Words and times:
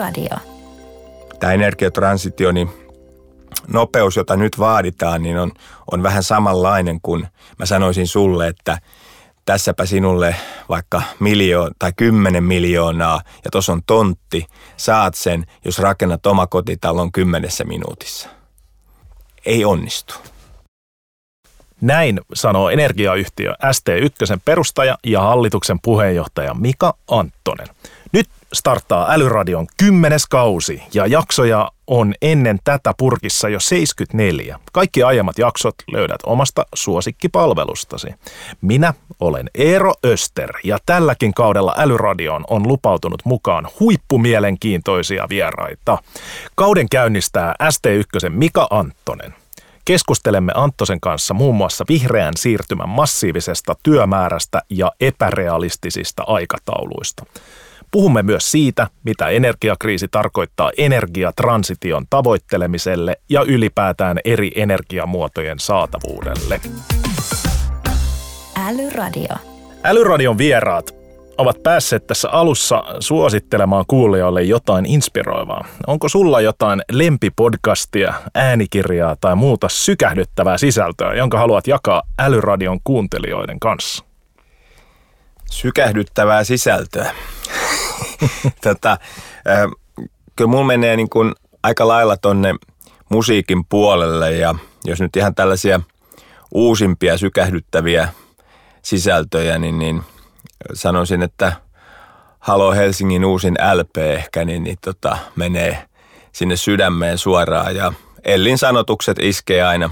Älyradio. 0.00 0.36
Tämä 1.40 1.52
energiatransitio, 1.52 2.52
niin 2.52 2.70
nopeus, 3.68 4.16
jota 4.16 4.36
nyt 4.36 4.58
vaaditaan, 4.58 5.22
niin 5.22 5.38
on, 5.38 5.52
on 5.92 6.02
vähän 6.02 6.22
samanlainen 6.22 7.00
kuin 7.02 7.26
mä 7.58 7.66
sanoisin 7.66 8.06
sulle, 8.06 8.46
että 8.46 8.78
tässäpä 9.44 9.86
sinulle 9.86 10.36
vaikka 10.68 11.02
miljoona 11.18 11.74
tai 11.78 11.92
kymmenen 11.96 12.44
miljoonaa 12.44 13.20
ja 13.44 13.50
tuossa 13.50 13.72
on 13.72 13.82
tontti, 13.86 14.46
saat 14.76 15.14
sen, 15.14 15.46
jos 15.64 15.78
rakennat 15.78 16.26
omakotitalon 16.26 17.12
kymmenessä 17.12 17.64
minuutissa. 17.64 18.28
Ei 19.46 19.64
onnistu. 19.64 20.14
Näin 21.80 22.20
sanoo 22.34 22.70
energiayhtiö 22.70 23.52
ST1 23.52 24.40
perustaja 24.44 24.98
ja 25.06 25.20
hallituksen 25.20 25.80
puheenjohtaja 25.82 26.54
Mika 26.54 26.94
Anttonen. 27.10 27.66
Starttaa 28.52 29.12
Älyradion 29.12 29.66
kymmenes 29.76 30.26
kausi 30.26 30.82
ja 30.94 31.06
jaksoja 31.06 31.70
on 31.86 32.14
ennen 32.22 32.58
tätä 32.64 32.94
purkissa 32.98 33.48
jo 33.48 33.60
74. 33.60 34.58
Kaikki 34.72 35.02
aiemmat 35.02 35.38
jaksot 35.38 35.74
löydät 35.92 36.20
omasta 36.26 36.66
suosikkipalvelustasi. 36.74 38.08
Minä 38.60 38.94
olen 39.20 39.50
Eero 39.54 39.94
Öster 40.06 40.52
ja 40.64 40.78
tälläkin 40.86 41.34
kaudella 41.34 41.74
Älyradioon 41.78 42.44
on 42.50 42.68
lupautunut 42.68 43.22
mukaan 43.24 43.68
huippumielenkiintoisia 43.80 45.26
vieraita. 45.28 45.98
Kauden 46.54 46.88
käynnistää 46.88 47.54
ST1 47.62 48.28
Mika 48.28 48.66
Anttonen. 48.70 49.34
Keskustelemme 49.84 50.52
Anttosen 50.54 51.00
kanssa 51.00 51.34
muun 51.34 51.56
muassa 51.56 51.84
vihreän 51.88 52.34
siirtymän 52.36 52.88
massiivisesta 52.88 53.74
työmäärästä 53.82 54.62
ja 54.70 54.92
epärealistisista 55.00 56.22
aikatauluista. 56.26 57.24
Puhumme 57.90 58.22
myös 58.22 58.50
siitä, 58.50 58.86
mitä 59.04 59.28
energiakriisi 59.28 60.08
tarkoittaa 60.10 60.70
energiatransition 60.78 62.06
tavoittelemiselle 62.10 63.16
ja 63.28 63.42
ylipäätään 63.42 64.18
eri 64.24 64.50
energiamuotojen 64.54 65.58
saatavuudelle. 65.58 66.60
Älyradio. 68.68 69.36
Älyradion 69.84 70.38
vieraat 70.38 70.94
ovat 71.38 71.62
päässeet 71.62 72.06
tässä 72.06 72.30
alussa 72.30 72.84
suosittelemaan 73.00 73.84
kuulijoille 73.88 74.42
jotain 74.42 74.86
inspiroivaa. 74.86 75.64
Onko 75.86 76.08
sulla 76.08 76.40
jotain 76.40 76.82
lempipodcastia, 76.92 78.14
äänikirjaa 78.34 79.16
tai 79.20 79.36
muuta 79.36 79.68
sykähdyttävää 79.68 80.58
sisältöä, 80.58 81.14
jonka 81.14 81.38
haluat 81.38 81.66
jakaa 81.66 82.02
Älyradion 82.18 82.80
kuuntelijoiden 82.84 83.60
kanssa? 83.60 84.04
Sykähdyttävää 85.50 86.44
sisältöä. 86.44 87.12
tota, 88.64 88.98
kyllä 90.36 90.50
mulla 90.50 90.64
menee 90.64 90.96
niin 90.96 91.10
kuin 91.10 91.34
aika 91.62 91.88
lailla 91.88 92.16
tonne 92.16 92.54
musiikin 93.08 93.64
puolelle 93.64 94.32
ja 94.32 94.54
jos 94.84 95.00
nyt 95.00 95.16
ihan 95.16 95.34
tällaisia 95.34 95.80
uusimpia 96.54 97.18
sykähdyttäviä 97.18 98.08
sisältöjä, 98.82 99.58
niin, 99.58 99.78
niin 99.78 100.02
sanoisin, 100.74 101.22
että 101.22 101.52
Halo 102.38 102.72
Helsingin 102.72 103.24
uusin 103.24 103.54
LP 103.74 103.98
ehkä, 103.98 104.44
niin, 104.44 104.64
niin 104.64 104.78
tota, 104.84 105.18
menee 105.36 105.88
sinne 106.32 106.56
sydämeen 106.56 107.18
suoraan 107.18 107.76
ja 107.76 107.92
Ellin 108.24 108.58
sanotukset 108.58 109.18
iskee 109.18 109.62
aina 109.62 109.90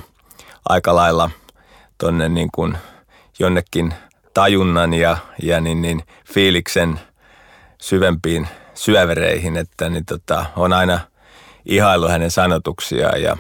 aika 0.68 0.94
lailla 0.94 1.30
tonne 1.98 2.28
niin 2.28 2.48
kuin 2.54 2.78
jonnekin 3.38 3.94
tajunnan 4.34 4.94
ja, 4.94 5.16
ja 5.42 5.60
niin, 5.60 5.82
niin 5.82 6.02
fiiliksen 6.32 7.00
syvempiin 7.80 8.48
syövereihin, 8.74 9.56
että 9.56 9.88
niin 9.88 10.04
tota, 10.04 10.46
on 10.56 10.72
aina 10.72 11.00
ihailu 11.66 12.08
hänen 12.08 12.30
sanotuksia 12.30 13.18
ja 13.18 13.36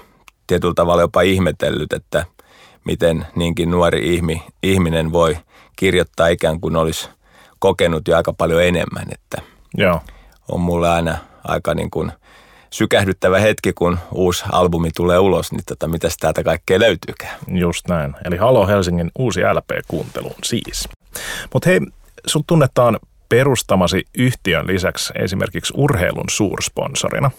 tietyllä 0.46 0.74
tavalla 0.74 1.02
jopa 1.02 1.22
ihmetellyt, 1.22 1.92
että 1.92 2.24
miten 2.84 3.26
niinkin 3.36 3.70
nuori 3.70 4.14
ihmi, 4.14 4.42
ihminen 4.62 5.12
voi 5.12 5.36
kirjoittaa 5.76 6.28
ikään 6.28 6.60
kuin 6.60 6.76
olisi 6.76 7.08
kokenut 7.58 8.08
jo 8.08 8.16
aika 8.16 8.32
paljon 8.32 8.62
enemmän, 8.62 9.06
että 9.12 9.42
Joo. 9.76 10.00
on 10.48 10.60
mulle 10.60 10.88
aina 10.88 11.18
aika 11.44 11.74
niin 11.74 11.90
kuin 11.90 12.12
sykähdyttävä 12.70 13.38
hetki, 13.38 13.72
kun 13.72 13.98
uusi 14.12 14.44
albumi 14.52 14.90
tulee 14.96 15.18
ulos, 15.18 15.52
niin 15.52 15.62
tota, 15.66 15.88
mitäs 15.88 16.16
täältä 16.16 16.44
kaikkea 16.44 16.80
löytyykään. 16.80 17.36
Just 17.48 17.88
näin. 17.88 18.14
Eli 18.24 18.36
Halo 18.36 18.66
Helsingin 18.66 19.10
uusi 19.18 19.40
LP-kuunteluun 19.40 20.34
siis. 20.44 20.88
Mutta 21.52 21.68
hei, 21.68 21.80
sun 22.26 22.44
tunnetaan 22.46 22.98
perustamasi 23.28 24.04
yhtiön 24.18 24.66
lisäksi 24.66 25.12
esimerkiksi 25.16 25.74
urheilun 25.76 26.28
suursponsorina. 26.30 27.30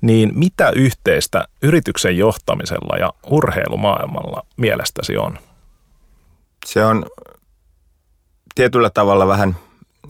Niin 0.00 0.30
mitä 0.34 0.70
yhteistä 0.70 1.48
yrityksen 1.62 2.18
johtamisella 2.18 2.96
ja 2.96 3.12
urheilumaailmalla 3.30 4.42
mielestäsi 4.56 5.16
on? 5.16 5.38
Se 6.66 6.84
on 6.84 7.06
tietyllä 8.54 8.90
tavalla 8.90 9.26
vähän 9.26 9.56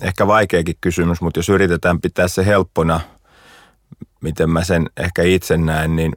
ehkä 0.02 0.26
vaikeakin 0.26 0.76
kysymys, 0.80 1.20
mutta 1.20 1.38
jos 1.38 1.48
yritetään 1.48 2.00
pitää 2.00 2.28
se 2.28 2.46
helppona, 2.46 3.00
miten 4.20 4.50
mä 4.50 4.64
sen 4.64 4.90
ehkä 4.96 5.22
itse 5.22 5.56
näen, 5.56 5.96
niin 5.96 6.12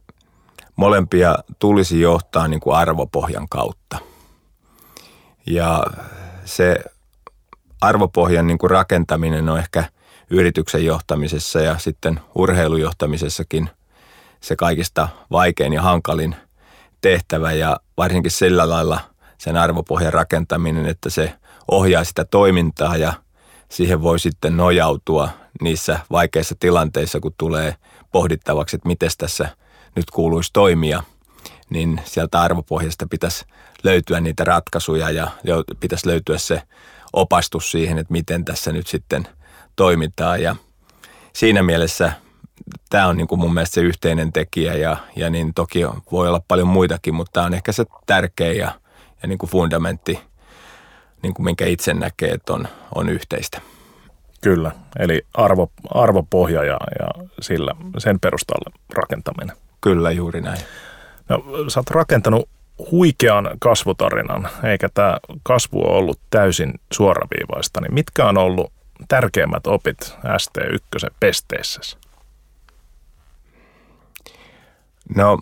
molempia 0.76 1.36
tulisi 1.60 2.02
johtaa 2.02 2.48
niin 2.48 2.60
kuin 2.60 2.76
arvopohjan 2.76 3.48
kautta. 3.50 3.98
Ja 5.46 5.84
se 6.46 6.84
arvopohjan 7.82 8.48
niin 8.48 8.58
kuin 8.58 8.72
rakentaminen 8.72 9.50
on 9.50 9.60
ehkä 9.60 9.84
yrityksen 10.30 10.86
johtamisessa 10.86 11.60
ja 11.60 11.78
sitten 11.78 12.20
urheilujohtamisessakin 12.36 13.70
se 14.42 14.56
kaikista 14.56 15.08
vaikein 15.32 15.74
ja 15.74 15.82
hankalin 15.82 16.36
tehtävä 17.02 17.52
ja 17.52 17.80
varsinkin 17.98 18.32
sillä 18.32 18.70
lailla 18.70 19.00
sen 19.38 19.58
arvopohjan 19.58 20.14
rakentaminen, 20.14 20.86
että 20.86 21.10
se 21.10 21.34
ohjaa 21.72 22.04
sitä 22.04 22.26
toimintaa 22.26 22.98
ja 22.98 23.14
siihen 23.70 24.02
voi 24.02 24.20
sitten 24.20 24.58
nojautua 24.58 25.30
niissä 25.62 26.00
vaikeissa 26.12 26.56
tilanteissa, 26.60 27.20
kun 27.20 27.34
tulee 27.38 27.76
pohdittavaksi, 28.12 28.76
että 28.76 28.88
miten 28.88 29.10
tässä 29.18 29.50
nyt 29.96 30.12
kuuluisi 30.12 30.50
toimia, 30.54 31.04
niin 31.70 32.02
sieltä 32.06 32.42
arvopohjasta 32.42 33.08
pitäisi 33.10 33.46
löytyä 33.84 34.20
niitä 34.20 34.44
ratkaisuja 34.44 35.10
ja 35.10 35.32
pitäisi 35.80 36.08
löytyä 36.08 36.38
se 36.38 36.62
opastus 37.14 37.72
siihen, 37.72 37.98
että 37.98 38.12
miten 38.12 38.46
tässä 38.46 38.72
nyt 38.72 38.88
sitten 38.88 39.28
toimitaan 39.76 40.42
ja 40.42 40.56
siinä 41.34 41.64
mielessä 41.64 42.14
tämä 42.90 43.08
on 43.08 43.18
niin 43.18 43.28
kuin 43.28 43.40
mun 43.40 43.54
mielestä 43.54 43.74
se 43.74 43.82
yhteinen 43.82 44.34
tekijä 44.34 44.74
ja, 44.74 44.98
ja 45.16 45.30
niin 45.30 45.54
toki 45.54 45.80
voi 46.12 46.28
olla 46.28 46.42
paljon 46.48 46.68
muitakin, 46.68 47.16
mutta 47.16 47.32
tämä 47.34 47.46
on 47.46 47.54
ehkä 47.54 47.72
se 47.72 47.86
tärkeä 48.06 48.54
ja, 48.54 48.72
ja 49.22 49.28
niin 49.28 49.38
kuin 49.38 49.50
fundamentti, 49.50 50.20
niin 51.24 51.34
kuin 51.34 51.46
minkä 51.46 51.66
itse 51.66 51.94
näkee, 51.94 52.30
että 52.30 52.54
on, 52.54 52.68
on 52.96 53.10
yhteistä. 53.10 53.62
Kyllä, 54.42 54.72
eli 55.00 55.26
arvo, 55.34 55.72
arvopohja 55.94 56.64
ja, 56.64 56.78
ja 57.00 57.28
sillä, 57.42 57.76
sen 57.98 58.20
perustalle 58.20 58.80
rakentaminen. 58.94 59.58
Kyllä, 59.82 60.12
juuri 60.12 60.42
näin. 60.42 60.62
No, 61.30 61.44
sä 61.68 61.80
oot 61.80 61.90
rakentanut 61.90 62.50
huikean 62.92 63.50
kasvutarinan, 63.60 64.50
eikä 64.64 64.90
tämä 64.94 65.18
kasvu 65.44 65.80
ole 65.82 65.98
ollut 65.98 66.20
täysin 66.30 66.74
suoraviivaista, 66.94 67.82
niin 67.82 67.94
mitkä 67.94 68.26
on 68.26 68.38
ollut 68.38 68.74
tärkeimmät 69.08 69.68
opit 69.68 69.98
ST1 70.26 71.14
pesteessä? 71.20 71.98
No, 75.16 75.40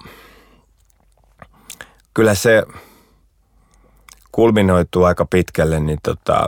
kyllä 2.14 2.36
se 2.36 2.64
kulminoituu 4.32 5.04
aika 5.04 5.26
pitkälle 5.26 5.80
niin 5.80 6.00
tota, 6.04 6.48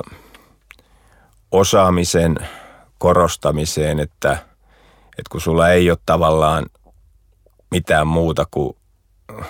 osaamisen 1.52 2.36
korostamiseen, 2.98 4.00
että, 4.00 4.32
että 5.04 5.30
kun 5.32 5.42
sulla 5.42 5.70
ei 5.70 5.90
ole 5.90 5.98
tavallaan 6.06 6.66
mitään 7.72 8.08
muuta 8.08 8.46
kuin 8.52 8.76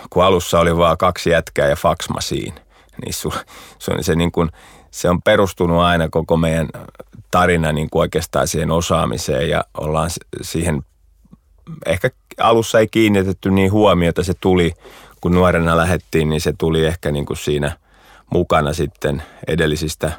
kun 0.09 0.23
alussa 0.23 0.59
oli 0.59 0.77
vaan 0.77 0.97
kaksi 0.97 1.29
jätkää 1.29 1.67
ja 1.67 1.75
faxmasiin, 1.75 2.53
niin 3.01 3.13
su, 3.13 3.33
se, 3.79 3.91
on, 3.91 4.03
se, 4.03 4.15
niin 4.15 4.31
kuin, 4.31 4.49
se 4.91 5.09
on 5.09 5.21
perustunut 5.21 5.79
aina 5.79 6.09
koko 6.09 6.37
meidän 6.37 6.67
tarina 7.31 7.71
niin 7.71 7.89
kuin 7.89 8.01
oikeastaan 8.01 8.47
siihen 8.47 8.71
osaamiseen 8.71 9.49
ja 9.49 9.63
ollaan 9.77 10.09
siihen, 10.41 10.81
ehkä 11.85 12.09
alussa 12.39 12.79
ei 12.79 12.87
kiinnitetty 12.87 13.51
niin 13.51 13.71
huomiota, 13.71 14.23
se 14.23 14.33
tuli, 14.41 14.73
kun 15.21 15.31
nuorena 15.31 15.77
lähettiin, 15.77 16.29
niin 16.29 16.41
se 16.41 16.53
tuli 16.57 16.85
ehkä 16.85 17.11
niin 17.11 17.25
kuin 17.25 17.37
siinä 17.37 17.77
mukana 18.29 18.73
sitten 18.73 19.23
edellisistä 19.47 20.11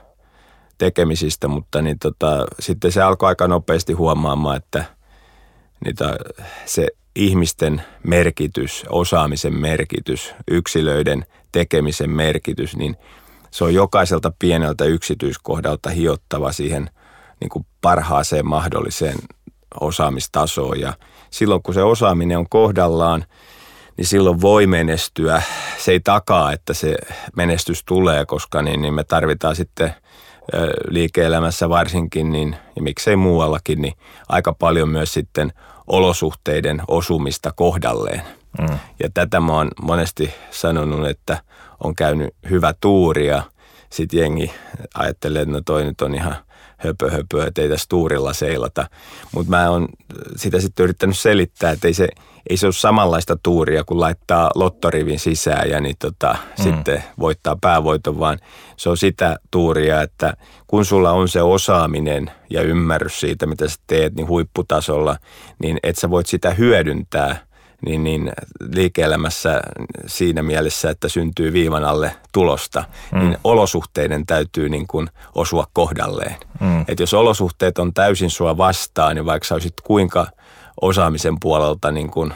tekemisistä, 0.79 1.49
mutta 1.49 1.83
niin 1.83 1.99
tota, 1.99 2.47
sitten 2.61 2.93
se 2.93 3.03
alkoi 3.03 3.29
aika 3.29 3.49
nopeasti 3.49 3.93
huomaamaan, 3.93 4.57
että 4.57 4.85
niitä, 5.85 6.17
se 6.67 6.89
ihmisten 7.17 7.83
merkitys, 8.07 8.85
osaamisen 8.89 9.55
merkitys, 9.55 10.35
yksilöiden 10.51 11.27
tekemisen 11.53 12.11
merkitys, 12.11 12.77
niin 12.77 12.97
se 13.51 13.65
on 13.65 13.75
jokaiselta 13.75 14.33
pieneltä 14.39 14.85
yksityiskohdalta 14.85 15.91
hiottava 15.91 16.53
siihen 16.53 16.91
niin 17.41 17.51
kuin 17.51 17.67
parhaaseen 17.81 18.47
mahdolliseen 18.47 19.19
osaamistasoon 19.81 20.81
ja 20.81 20.93
silloin 21.31 21.63
kun 21.63 21.75
se 21.75 21.83
osaaminen 21.83 22.39
on 22.39 22.49
kohdallaan, 22.49 23.25
niin 23.97 24.07
silloin 24.07 24.41
voi 24.41 24.67
menestyä. 24.67 25.43
Se 25.79 25.93
ei 25.93 26.01
takaa, 26.01 26.53
että 26.53 26.75
se 26.75 26.97
menestys 27.37 27.85
tulee, 27.85 28.27
koska 28.27 28.63
niin, 28.63 28.83
niin 28.83 28.95
me 28.95 29.05
tarvitaan 29.05 29.57
sitten 29.57 29.95
liike-elämässä 30.89 31.69
varsinkin, 31.69 32.33
niin, 32.33 32.57
ja 32.77 32.83
miksei 32.83 33.17
muuallakin, 33.17 33.83
niin 33.83 33.95
aika 34.29 34.53
paljon 34.53 34.89
myös 34.89 35.13
sitten 35.13 35.53
olosuhteiden 35.87 36.83
osumista 36.89 37.53
kohdalleen. 37.53 38.23
Mm. 38.61 38.79
Ja 39.03 39.09
tätä 39.15 39.41
mä 39.41 39.53
oon 39.53 39.71
monesti 39.83 40.35
sanonut, 40.51 41.09
että 41.09 41.43
on 41.85 41.95
käynyt 41.95 42.35
hyvä 42.51 42.75
tuuri 42.81 43.27
ja 43.27 43.43
sitten 43.91 44.21
jengi 44.21 44.53
ajattelee, 44.95 45.43
että 45.43 45.53
no 45.53 45.61
toi 45.65 45.85
nyt 45.85 46.01
on 46.01 46.15
ihan 46.15 46.37
höpö 46.77 47.11
höpö, 47.11 47.47
että 47.47 47.63
ei 47.63 47.69
tässä 47.69 47.87
tuurilla 47.89 48.33
seilata. 48.33 48.87
Mutta 49.33 49.51
mä 49.51 49.71
oon 49.71 49.89
sitä 50.37 50.61
sitten 50.61 50.85
yrittänyt 50.85 51.19
selittää, 51.19 51.71
että 51.71 51.89
ei 51.89 51.95
se, 51.95 52.09
ei 52.51 52.57
se 52.57 52.67
ole 52.67 52.73
samanlaista 52.73 53.37
tuuria, 53.43 53.85
kun 53.85 54.01
laittaa 54.01 54.51
lottorivin 54.55 55.19
sisään 55.19 55.71
ja 55.71 55.81
niin 55.81 55.97
tota, 55.99 56.37
mm. 56.59 56.63
sitten 56.63 57.05
voittaa 57.19 57.57
päävoiton, 57.61 58.19
vaan 58.19 58.39
se 58.77 58.89
on 58.89 58.97
sitä 58.97 59.37
tuuria, 59.51 60.03
että 60.03 60.35
kun 60.67 60.85
sulla 60.85 61.13
on 61.13 61.29
se 61.29 61.43
osaaminen 61.43 62.31
ja 62.51 62.63
ymmärrys 62.63 63.21
siitä, 63.21 63.47
mitä 63.47 63.69
sä 63.69 63.77
teet 63.87 64.15
niin 64.15 64.29
huipputasolla, 64.29 65.17
niin 65.63 65.79
et 65.83 65.97
sä 65.97 66.11
voit 66.11 66.27
sitä 66.27 66.51
hyödyntää– 66.51 67.37
niin, 67.87 68.05
niin 68.05 68.33
liike-elämässä 68.75 69.61
siinä 70.07 70.43
mielessä, 70.43 70.91
että 70.91 71.09
syntyy 71.09 71.53
viivan 71.53 71.85
alle 71.85 72.17
tulosta, 72.33 72.85
mm. 73.13 73.19
niin 73.19 73.37
olosuhteiden 73.45 74.27
täytyy 74.27 74.69
niin 74.69 74.87
kuin 74.87 75.09
osua 75.35 75.67
kohdalleen. 75.73 76.37
Mm. 76.61 76.85
Et 76.89 77.01
jos 77.01 77.15
olosuhteet 77.15 77.79
on 77.79 77.95
täysin 77.95 78.31
sua 78.31 78.57
vastaan, 78.57 79.17
niin 79.17 79.27
vaikka 79.27 79.49
sä 79.49 79.55
olisit 79.55 79.81
kuinka 79.83 80.27
osaamisen 80.81 81.41
puolelta 81.41 81.91
niin 81.91 82.11
kuin 82.11 82.35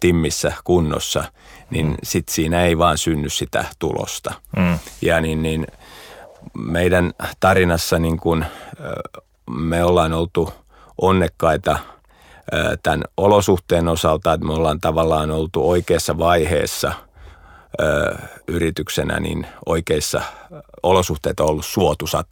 timmissä 0.00 0.52
kunnossa, 0.64 1.24
niin 1.70 1.86
mm. 1.86 1.96
sit 2.02 2.28
siinä 2.28 2.64
ei 2.64 2.78
vaan 2.78 2.98
synny 2.98 3.28
sitä 3.28 3.64
tulosta. 3.78 4.34
Mm. 4.56 4.78
Ja 5.02 5.20
niin, 5.20 5.42
niin 5.42 5.66
meidän 6.58 7.12
tarinassa 7.40 7.98
niin 7.98 8.18
kuin, 8.18 8.46
me 9.50 9.84
ollaan 9.84 10.12
oltu 10.12 10.52
onnekkaita– 10.98 11.78
tämän 12.82 13.04
olosuhteen 13.16 13.88
osalta, 13.88 14.32
että 14.32 14.46
me 14.46 14.52
ollaan 14.52 14.80
tavallaan 14.80 15.30
oltu 15.30 15.70
oikeassa 15.70 16.18
vaiheessa 16.18 16.92
yrityksenä, 18.48 19.20
niin 19.20 19.46
oikeissa 19.66 20.22
olosuhteet 20.82 21.40
on 21.40 21.48
ollut 21.48 21.66
suotusat. 21.66 22.26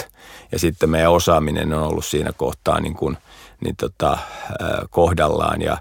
Ja 0.52 0.58
sitten 0.58 0.90
meidän 0.90 1.12
osaaminen 1.12 1.75
on 1.75 1.82
ollut 1.82 2.04
siinä 2.04 2.32
kohtaa 2.32 2.81
niin 2.81 2.94
kuin, 2.94 3.19
niin 3.60 3.76
tota, 3.76 4.18
kohdallaan. 4.90 5.62
Ja 5.62 5.78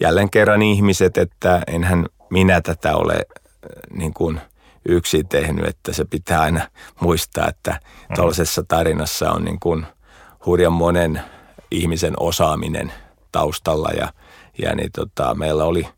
jälleen 0.00 0.30
kerran 0.30 0.62
ihmiset, 0.62 1.18
että 1.18 1.62
enhän 1.66 2.06
minä 2.30 2.60
tätä 2.60 2.96
ole 2.96 3.26
niin 3.92 4.14
kuin 4.14 4.40
yksin 4.88 5.28
tehnyt, 5.28 5.66
että 5.66 5.92
se 5.92 6.04
pitää 6.04 6.40
aina 6.40 6.68
muistaa, 7.00 7.48
että 7.48 7.70
mm. 7.70 8.14
tuollaisessa 8.14 8.64
tarinassa 8.68 9.30
on 9.30 9.44
niin 9.44 9.60
kuin 9.60 9.86
hurjan 10.46 10.72
monen 10.72 11.20
ihmisen 11.70 12.14
osaaminen– 12.16 12.92
taustalla 13.32 13.88
ja, 13.88 14.12
ja 14.58 14.74
niin 14.74 14.90
tota, 14.92 15.34
meillä 15.34 15.64
oli 15.64 15.88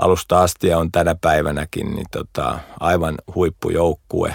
alusta 0.00 0.42
asti 0.42 0.66
ja 0.66 0.78
on 0.78 0.92
tänä 0.92 1.14
päivänäkin 1.14 1.94
niin 1.94 2.06
tota, 2.10 2.58
aivan 2.80 3.14
huippujoukkue 3.34 4.34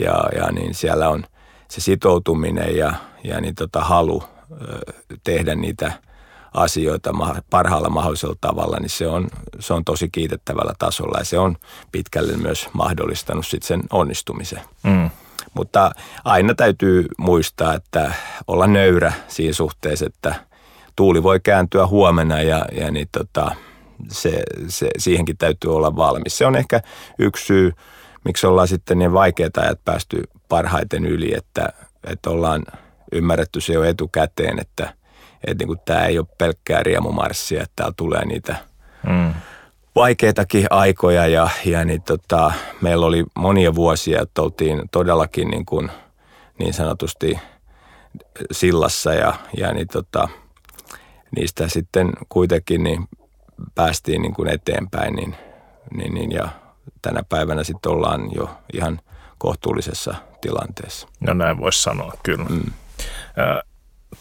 ja, 0.00 0.24
ja 0.36 0.52
niin 0.52 0.74
siellä 0.74 1.08
on 1.08 1.24
se 1.70 1.80
sitoutuminen 1.80 2.76
ja, 2.76 2.92
ja 3.24 3.40
niin 3.40 3.54
tota, 3.54 3.80
halu 3.80 4.22
tehdä 5.24 5.54
niitä 5.54 5.92
asioita 6.54 7.10
parhaalla 7.50 7.88
mahdollisella 7.88 8.36
tavalla, 8.40 8.76
niin 8.80 8.90
se 8.90 9.06
on, 9.06 9.28
se 9.58 9.74
on 9.74 9.84
tosi 9.84 10.08
kiitettävällä 10.08 10.72
tasolla 10.78 11.18
ja 11.18 11.24
se 11.24 11.38
on 11.38 11.56
pitkälle 11.92 12.36
myös 12.36 12.68
mahdollistanut 12.72 13.46
sit 13.46 13.62
sen 13.62 13.82
onnistumisen. 13.90 14.60
Mm. 14.82 15.10
Mutta 15.54 15.90
aina 16.24 16.54
täytyy 16.54 17.06
muistaa, 17.18 17.74
että 17.74 18.12
olla 18.46 18.66
nöyrä 18.66 19.12
siinä 19.28 19.52
suhteessa, 19.52 20.06
että– 20.06 20.34
tuuli 20.96 21.22
voi 21.22 21.40
kääntyä 21.40 21.86
huomenna 21.86 22.42
ja, 22.42 22.66
ja 22.72 22.90
niin 22.90 23.08
tota, 23.12 23.54
se, 24.08 24.42
se, 24.68 24.88
siihenkin 24.98 25.36
täytyy 25.36 25.76
olla 25.76 25.96
valmis. 25.96 26.38
Se 26.38 26.46
on 26.46 26.56
ehkä 26.56 26.80
yksi 27.18 27.46
syy, 27.46 27.72
miksi 28.24 28.46
ollaan 28.46 28.68
sitten 28.68 28.98
niin 28.98 29.12
vaikeita 29.12 29.60
ajat 29.60 29.84
päästy 29.84 30.22
parhaiten 30.48 31.06
yli, 31.06 31.34
että, 31.36 31.68
että 32.04 32.30
ollaan 32.30 32.62
ymmärretty 33.12 33.60
se 33.60 33.72
jo 33.72 33.84
etukäteen, 33.84 34.58
että, 34.58 34.94
että 35.46 35.64
niin 35.64 35.78
tämä 35.84 36.04
ei 36.04 36.18
ole 36.18 36.26
pelkkää 36.38 36.82
riemumarssia, 36.82 37.62
että 37.62 37.72
täällä 37.76 37.94
tulee 37.96 38.24
niitä 38.24 38.56
mm. 39.08 39.34
vaikeitakin 39.94 40.66
aikoja 40.70 41.26
ja, 41.26 41.48
ja 41.64 41.84
niin 41.84 42.02
tota, 42.02 42.52
meillä 42.80 43.06
oli 43.06 43.24
monia 43.34 43.74
vuosia, 43.74 44.22
että 44.22 44.42
oltiin 44.42 44.82
todellakin 44.92 45.48
niin, 45.48 45.66
kuin, 45.66 45.90
niin 46.58 46.74
sanotusti 46.74 47.38
sillassa 48.52 49.14
ja, 49.14 49.34
ja 49.56 49.72
niin 49.72 49.88
tota, 49.88 50.28
niistä 51.36 51.68
sitten 51.68 52.12
kuitenkin 52.28 52.82
niin 52.82 53.08
päästiin 53.74 54.22
niin 54.22 54.34
kuin 54.34 54.48
eteenpäin 54.48 55.14
niin, 55.14 55.36
niin, 55.96 56.14
niin, 56.14 56.32
ja 56.32 56.48
tänä 57.02 57.22
päivänä 57.28 57.64
sitten 57.64 57.92
ollaan 57.92 58.28
jo 58.34 58.50
ihan 58.72 59.00
kohtuullisessa 59.38 60.14
tilanteessa. 60.40 61.08
No 61.20 61.34
näin 61.34 61.58
voisi 61.58 61.82
sanoa, 61.82 62.12
kyllä. 62.22 62.44
Mm. 62.48 62.72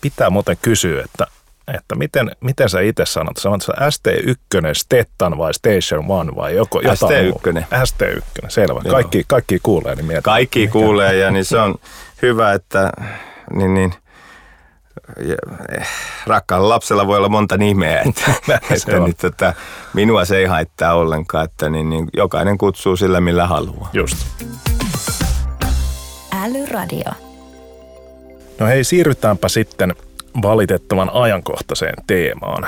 Pitää 0.02 0.30
muuten 0.30 0.58
kysyä, 0.62 1.04
että, 1.04 1.28
että 1.74 1.96
miten, 1.96 2.32
miten 2.42 2.70
sä 2.70 2.82
itse 2.82 3.06
sanot? 3.06 3.38
Sanot 3.38 3.62
sä 3.62 3.74
ST1, 3.74 4.74
Stettan 4.74 5.38
vai 5.38 5.54
Station 5.54 6.06
One 6.12 6.36
vai 6.36 6.56
joko 6.56 6.82
jotain 6.82 7.34
ST1. 7.34 7.64
ST1, 7.64 8.46
selvä. 8.48 8.82
Kaikki, 8.90 9.24
kaikki 9.28 9.60
kuulee. 9.64 9.96
Niin 9.96 10.24
Kaikki 10.24 10.68
kuulee 10.68 11.16
ja 11.16 11.32
niin 11.32 11.46
se 11.46 11.58
on 11.58 11.76
hyvä, 12.22 12.54
että 12.54 12.92
niin, 13.54 13.74
niin– 13.74 13.94
Eh, 15.70 15.88
rakkaalla 16.28 16.70
lapsella 16.70 17.08
voi 17.08 17.18
olla 17.18 17.30
monta 17.30 17.58
nimeä, 17.58 18.02
että, 18.02 18.32
että 18.76 19.00
niin, 19.00 19.16
tota, 19.16 19.54
minua 19.94 20.26
se 20.26 20.38
ei 20.38 20.46
haittaa 20.46 20.94
ollenkaan, 20.94 21.46
että 21.46 21.70
niin, 21.70 21.90
niin, 21.90 22.08
jokainen 22.14 22.58
kutsuu 22.58 22.96
sillä 22.96 23.22
millä 23.22 23.48
haluaa. 23.48 23.90
Just. 23.94 24.18
Radio. 26.72 27.25
No 28.60 28.66
hei, 28.66 28.84
siirrytäänpä 28.84 29.50
sitten 29.50 29.96
valitettavan 30.42 31.10
ajankohtaiseen 31.14 31.96
teemaan. 32.08 32.68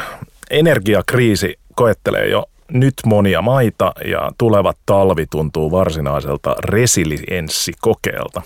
Energiakriisi 0.49 1.59
koettelee 1.75 2.27
jo 2.27 2.45
nyt 2.71 2.93
monia 3.05 3.41
maita 3.41 3.93
ja 4.05 4.31
tulevat 4.37 4.77
talvi 4.85 5.25
tuntuu 5.25 5.71
varsinaiselta 5.71 6.55
resilienssikokeelta. 6.59 8.41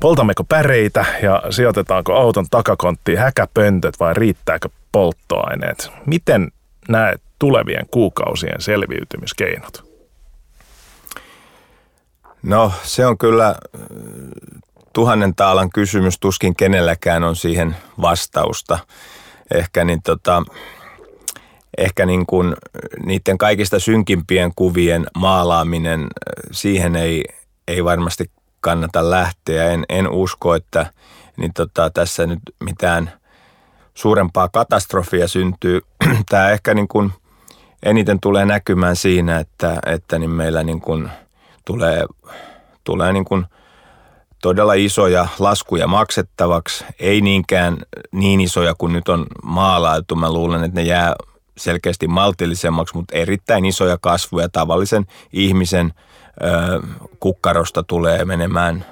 Poltammeko 0.00 0.44
päreitä 0.44 1.04
ja 1.22 1.42
sijoitetaanko 1.50 2.14
auton 2.14 2.46
takakonttiin 2.50 3.18
häkäpöntöt 3.18 4.00
vai 4.00 4.14
riittääkö 4.14 4.68
polttoaineet? 4.92 5.90
Miten 6.06 6.52
näet 6.88 7.20
tulevien 7.38 7.86
kuukausien 7.90 8.60
selviytymiskeinot? 8.62 9.92
No 12.42 12.72
se 12.82 13.06
on 13.06 13.18
kyllä 13.18 13.54
tuhannen 14.92 15.34
taalan 15.34 15.70
kysymys, 15.70 16.18
tuskin 16.20 16.56
kenelläkään 16.56 17.24
on 17.24 17.36
siihen 17.36 17.76
vastausta. 18.00 18.78
Ehkä, 19.54 19.84
niin 19.84 20.02
tota, 20.02 20.42
ehkä 21.78 22.06
niin 22.06 22.26
kuin 22.26 22.56
niiden 23.04 23.38
kaikista 23.38 23.78
synkimpien 23.78 24.52
kuvien 24.56 25.06
maalaaminen, 25.18 26.06
siihen 26.50 26.96
ei, 26.96 27.24
ei 27.68 27.84
varmasti 27.84 28.30
kannata 28.60 29.10
lähteä. 29.10 29.70
En, 29.70 29.84
en 29.88 30.08
usko, 30.10 30.54
että 30.54 30.86
niin 31.36 31.52
tota, 31.52 31.90
tässä 31.90 32.26
nyt 32.26 32.40
mitään 32.60 33.12
suurempaa 33.94 34.48
katastrofia 34.48 35.28
syntyy. 35.28 35.80
Tämä 36.30 36.50
ehkä 36.50 36.74
niin 36.74 36.88
kuin 36.88 37.12
eniten 37.82 38.20
tulee 38.20 38.44
näkymään 38.44 38.96
siinä, 38.96 39.38
että, 39.38 39.80
että 39.86 40.18
niin 40.18 40.30
meillä 40.30 40.62
niin 40.62 40.80
kuin 40.80 41.10
tulee, 41.64 42.06
tulee 42.84 43.12
niin 43.12 43.24
kuin 43.24 43.46
todella 44.42 44.74
isoja 44.74 45.28
laskuja 45.38 45.86
maksettavaksi. 45.86 46.84
Ei 46.98 47.20
niinkään 47.20 47.76
niin 48.12 48.40
isoja 48.40 48.74
kuin 48.78 48.92
nyt 48.92 49.08
on 49.08 49.26
maalailtu. 49.42 50.16
Mä 50.16 50.32
luulen, 50.32 50.64
että 50.64 50.80
ne 50.80 50.86
jää 50.86 51.14
selkeästi 51.56 52.08
maltillisemmaksi, 52.08 52.96
mutta 52.96 53.16
erittäin 53.16 53.64
isoja 53.64 53.98
kasvuja 54.00 54.48
tavallisen 54.48 55.06
ihmisen– 55.32 55.92
kukkarosta 57.20 57.82
tulee 57.82 58.24
menemään 58.24 58.86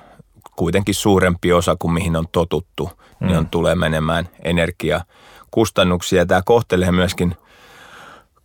kuitenkin 0.57 0.95
suurempi 0.95 1.53
osa 1.53 1.77
kuin 1.79 1.93
mihin 1.93 2.17
on 2.17 2.29
totuttu, 2.33 2.91
mm. 3.21 3.27
niin 3.27 3.39
on, 3.39 3.47
tulee 3.47 3.75
menemään 3.75 4.29
energiakustannuksia. 4.45 6.27
Tämä 6.27 6.43
kohtelee 6.45 6.93
myöskin 6.93 7.37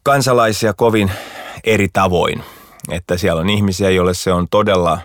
kansalaisia 0.04 0.74
kovin 0.74 1.12
eri 1.64 1.88
tavoin. 1.94 2.44
Että 2.92 3.18
siellä 3.18 3.42
on 3.42 3.50
ihmisiä, 3.50 3.90
joille 3.90 4.14
se 4.14 4.34
on 4.34 4.48
todella 4.52 5.00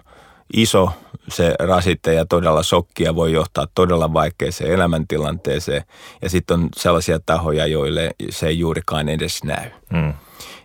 iso 0.52 0.92
se 1.28 1.54
rasite 1.59 2.14
ja 2.14 2.26
todella 2.26 2.62
sokkia 2.62 3.14
voi 3.14 3.33
johtaa 3.33 3.66
todella 3.75 4.12
vaikeeseen 4.12 4.73
elämäntilanteeseen. 4.73 5.85
Ja 6.23 6.30
sitten 6.30 6.61
on 6.61 6.69
sellaisia 6.76 7.21
tahoja, 7.26 7.66
joille 7.66 8.11
se 8.30 8.47
ei 8.47 8.59
juurikaan 8.59 9.09
edes 9.09 9.45
näy. 9.45 9.71
Mm. 9.92 10.12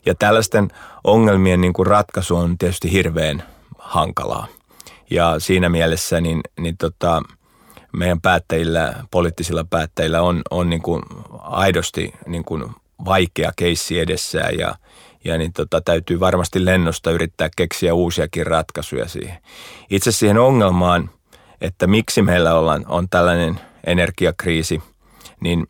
Ja 0.05 0.15
tällaisten 0.15 0.67
ongelmien 1.03 1.61
niin 1.61 1.73
kuin 1.73 1.87
ratkaisu 1.87 2.35
on 2.35 2.57
tietysti 2.57 2.91
hirveän 2.91 3.43
hankalaa. 3.77 4.47
Ja 5.09 5.35
siinä 5.39 5.69
mielessä 5.69 6.21
niin, 6.21 6.41
niin 6.59 6.77
tota, 6.77 7.21
meidän 7.91 8.21
päättäjillä, 8.21 8.93
poliittisilla 9.11 9.63
päättäjillä 9.69 10.21
on, 10.21 10.41
on 10.51 10.69
niin 10.69 10.81
kuin 10.81 11.03
aidosti 11.39 12.13
niin 12.27 12.43
kuin 12.43 12.65
vaikea 13.05 13.51
keissi 13.55 13.99
edessään 13.99 14.57
ja, 14.57 14.75
ja 15.25 15.37
niin 15.37 15.53
tota, 15.53 15.81
täytyy 15.81 16.19
varmasti 16.19 16.65
lennosta 16.65 17.11
yrittää 17.11 17.49
keksiä 17.57 17.93
uusiakin 17.93 18.47
ratkaisuja 18.47 19.07
siihen. 19.07 19.37
Itse 19.89 20.11
siihen 20.11 20.37
ongelmaan, 20.37 21.09
että 21.61 21.87
miksi 21.87 22.21
meillä 22.21 22.55
ollaan, 22.55 22.85
on 22.87 23.09
tällainen 23.09 23.59
energiakriisi, 23.87 24.81
niin 25.39 25.67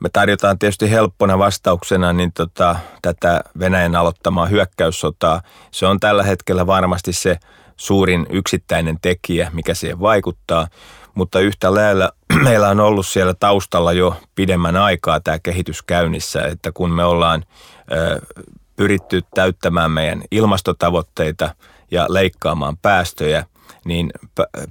me 0.00 0.08
tarjotaan 0.12 0.58
tietysti 0.58 0.90
helppona 0.90 1.38
vastauksena 1.38 2.12
niin 2.12 2.32
tota, 2.32 2.76
tätä 3.02 3.40
Venäjän 3.58 3.96
aloittamaa 3.96 4.46
hyökkäyssotaa. 4.46 5.42
Se 5.70 5.86
on 5.86 6.00
tällä 6.00 6.22
hetkellä 6.22 6.66
varmasti 6.66 7.12
se 7.12 7.38
suurin 7.76 8.26
yksittäinen 8.30 8.98
tekijä, 9.02 9.50
mikä 9.52 9.74
siihen 9.74 10.00
vaikuttaa, 10.00 10.68
mutta 11.14 11.40
yhtä 11.40 11.74
lailla 11.74 12.12
meillä 12.44 12.68
on 12.68 12.80
ollut 12.80 13.06
siellä 13.06 13.34
taustalla 13.34 13.92
jo 13.92 14.16
pidemmän 14.34 14.76
aikaa 14.76 15.20
tämä 15.20 15.38
kehitys 15.38 15.82
käynnissä, 15.82 16.42
että 16.42 16.72
kun 16.72 16.90
me 16.90 17.04
ollaan 17.04 17.44
pyritty 18.76 19.22
täyttämään 19.34 19.90
meidän 19.90 20.22
ilmastotavoitteita 20.30 21.54
ja 21.90 22.06
leikkaamaan 22.08 22.76
päästöjä, 22.76 23.46
niin 23.84 24.10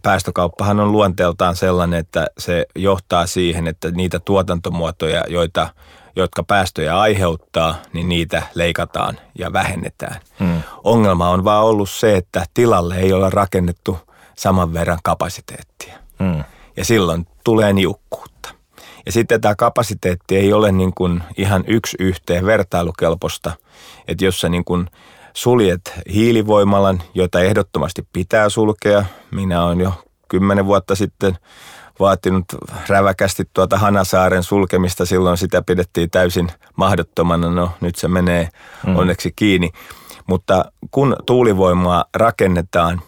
päästökauppahan 0.02 0.80
on 0.80 0.92
luonteeltaan 0.92 1.56
sellainen, 1.56 2.00
että 2.00 2.28
se 2.38 2.66
johtaa 2.76 3.28
siihen, 3.28 3.68
että 3.68 3.92
niitä 3.92 4.20
tuotantomuotoja, 4.20 5.24
joita, 5.28 5.70
jotka 6.16 6.44
päästöjä 6.44 7.00
aiheuttaa, 7.00 7.76
niin 7.94 8.10
niitä 8.10 8.44
leikataan 8.56 9.20
ja 9.40 9.54
vähennetään. 9.54 10.22
Hmm. 10.40 10.62
Ongelma 10.84 11.30
on 11.30 11.44
vaan 11.44 11.64
ollut 11.64 11.90
se, 11.90 12.18
että 12.18 12.46
tilalle 12.54 12.96
ei 12.96 13.14
ole 13.14 13.30
rakennettu 13.30 13.98
saman 14.38 14.74
verran 14.74 15.00
kapasiteettia. 15.04 15.98
Hmm. 16.20 16.44
Ja 16.82 16.86
silloin 16.86 17.28
tulee 17.44 17.74
niukkuutta. 17.74 18.50
Ja 19.06 19.12
sitten 19.12 19.42
tämä 19.42 19.56
kapasiteetti 19.56 20.38
ei 20.38 20.54
ole 20.54 20.72
niin 20.72 20.94
kuin 20.94 21.24
ihan 21.38 21.64
yksi 21.68 21.98
yhteen 22.00 22.46
vertailukelpoista, 22.46 23.52
että 24.08 24.26
jos 24.26 24.42
sä 24.42 24.50
niin 24.50 24.66
kuin 24.66 24.88
suljet 25.34 25.94
hiilivoimalan, 26.14 27.02
jota 27.14 27.42
ehdottomasti 27.42 28.08
pitää 28.14 28.50
sulkea. 28.50 29.06
Minä 29.32 29.64
olen 29.64 29.80
jo 29.80 29.94
kymmenen 30.28 30.66
vuotta 30.66 30.96
sitten 30.96 31.38
vaatinut 32.00 32.46
räväkästi 32.88 33.44
tuota 33.54 33.78
Hanasaaren 33.78 34.44
sulkemista. 34.44 35.06
Silloin 35.06 35.38
sitä 35.38 35.62
pidettiin 35.62 36.10
täysin 36.10 36.52
mahdottomana. 36.76 37.50
No 37.50 37.72
nyt 37.82 37.96
se 37.96 38.08
menee 38.08 38.50
mm. 38.88 38.96
onneksi 38.96 39.32
kiinni. 39.36 39.70
Mutta 40.28 40.66
kun 40.92 41.16
tuulivoimaa 41.26 42.06
rakennetaan, 42.16 43.02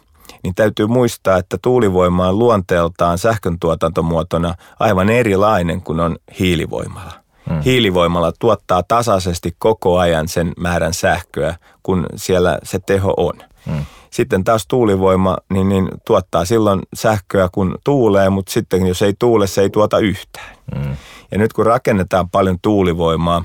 niin 0.44 0.56
täytyy 0.56 0.88
muistaa, 0.88 1.38
että 1.38 1.58
tuulivoima 1.62 2.28
on 2.28 2.40
luonteeltaan 2.40 3.18
sähköntuotantomuotona 3.18 4.56
aivan 4.80 5.10
erilainen 5.10 5.82
kuin 5.82 6.00
on 6.00 6.16
hiilivoimala. 6.40 7.12
Hmm. 7.50 7.62
Hiilivoimala 7.62 8.32
tuottaa 8.40 8.84
tasaisesti 8.84 9.56
koko 9.58 10.00
ajan 10.00 10.28
sen 10.28 10.54
määrän 10.58 10.94
sähköä, 10.94 11.56
kun 11.84 12.06
siellä 12.16 12.60
se 12.64 12.80
teho 12.80 13.14
on. 13.18 13.34
Hmm. 13.66 13.86
Sitten 14.10 14.44
taas 14.44 14.68
tuulivoima 14.68 15.38
niin, 15.50 15.70
niin 15.70 15.90
tuottaa 16.08 16.46
silloin 16.46 16.82
sähköä, 16.94 17.50
kun 17.52 17.78
tuulee, 17.84 18.30
mutta 18.30 18.52
sitten 18.52 18.88
jos 18.88 19.02
ei 19.02 19.14
tuule, 19.20 19.48
se 19.48 19.62
ei 19.62 19.70
tuota 19.70 20.00
yhtään. 20.00 20.56
Hmm. 20.76 20.96
Ja 21.32 21.38
nyt 21.38 21.54
kun 21.54 21.66
rakennetaan 21.66 22.30
paljon 22.30 22.58
tuulivoimaa, 22.62 23.44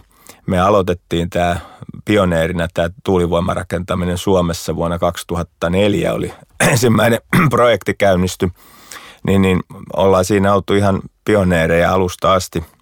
me 0.49 0.61
aloitettiin 0.61 1.31
tämä 1.31 1.57
pioneerina 2.05 2.69
tämä 2.75 2.91
tuulivoimarakentaminen 3.05 4.19
Suomessa 4.19 4.77
vuonna 4.77 4.99
2004 4.99 6.13
oli 6.13 6.33
ensimmäinen 6.71 7.21
projekti 7.51 7.95
käynnisty, 7.95 8.51
niin, 9.27 9.43
niin 9.43 9.61
ollaan 9.97 10.25
siinä 10.25 10.55
oltu 10.55 10.75
ihan 10.75 11.03
pioneereja 11.25 11.93
alusta 11.93 12.35
asti– 12.35 12.65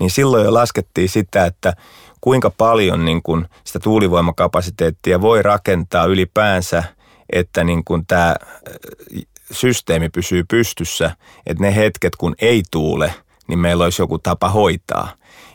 niin 0.00 0.10
silloin 0.10 0.44
jo 0.44 0.54
laskettiin 0.54 1.08
sitä, 1.08 1.46
että 1.46 1.72
kuinka 2.20 2.50
paljon 2.50 3.04
niin 3.04 3.22
kuin 3.22 3.46
sitä 3.64 3.78
tuulivoimakapasiteettia 3.78 5.20
voi 5.20 5.42
rakentaa 5.42 6.04
ylipäänsä, 6.04 6.84
että 7.32 7.64
niin 7.64 7.84
kuin 7.84 8.06
tämä 8.06 8.28
äh, 8.30 9.22
systeemi 9.50 10.08
pysyy 10.08 10.44
pystyssä, 10.50 11.16
että 11.46 11.62
ne 11.64 11.76
hetket 11.76 12.16
kun 12.16 12.34
ei 12.38 12.62
tuule, 12.70 13.14
niin 13.48 13.58
meillä 13.58 13.84
olisi 13.84 14.02
joku 14.02 14.18
tapa 14.18 14.48
hoitaa. 14.48 15.08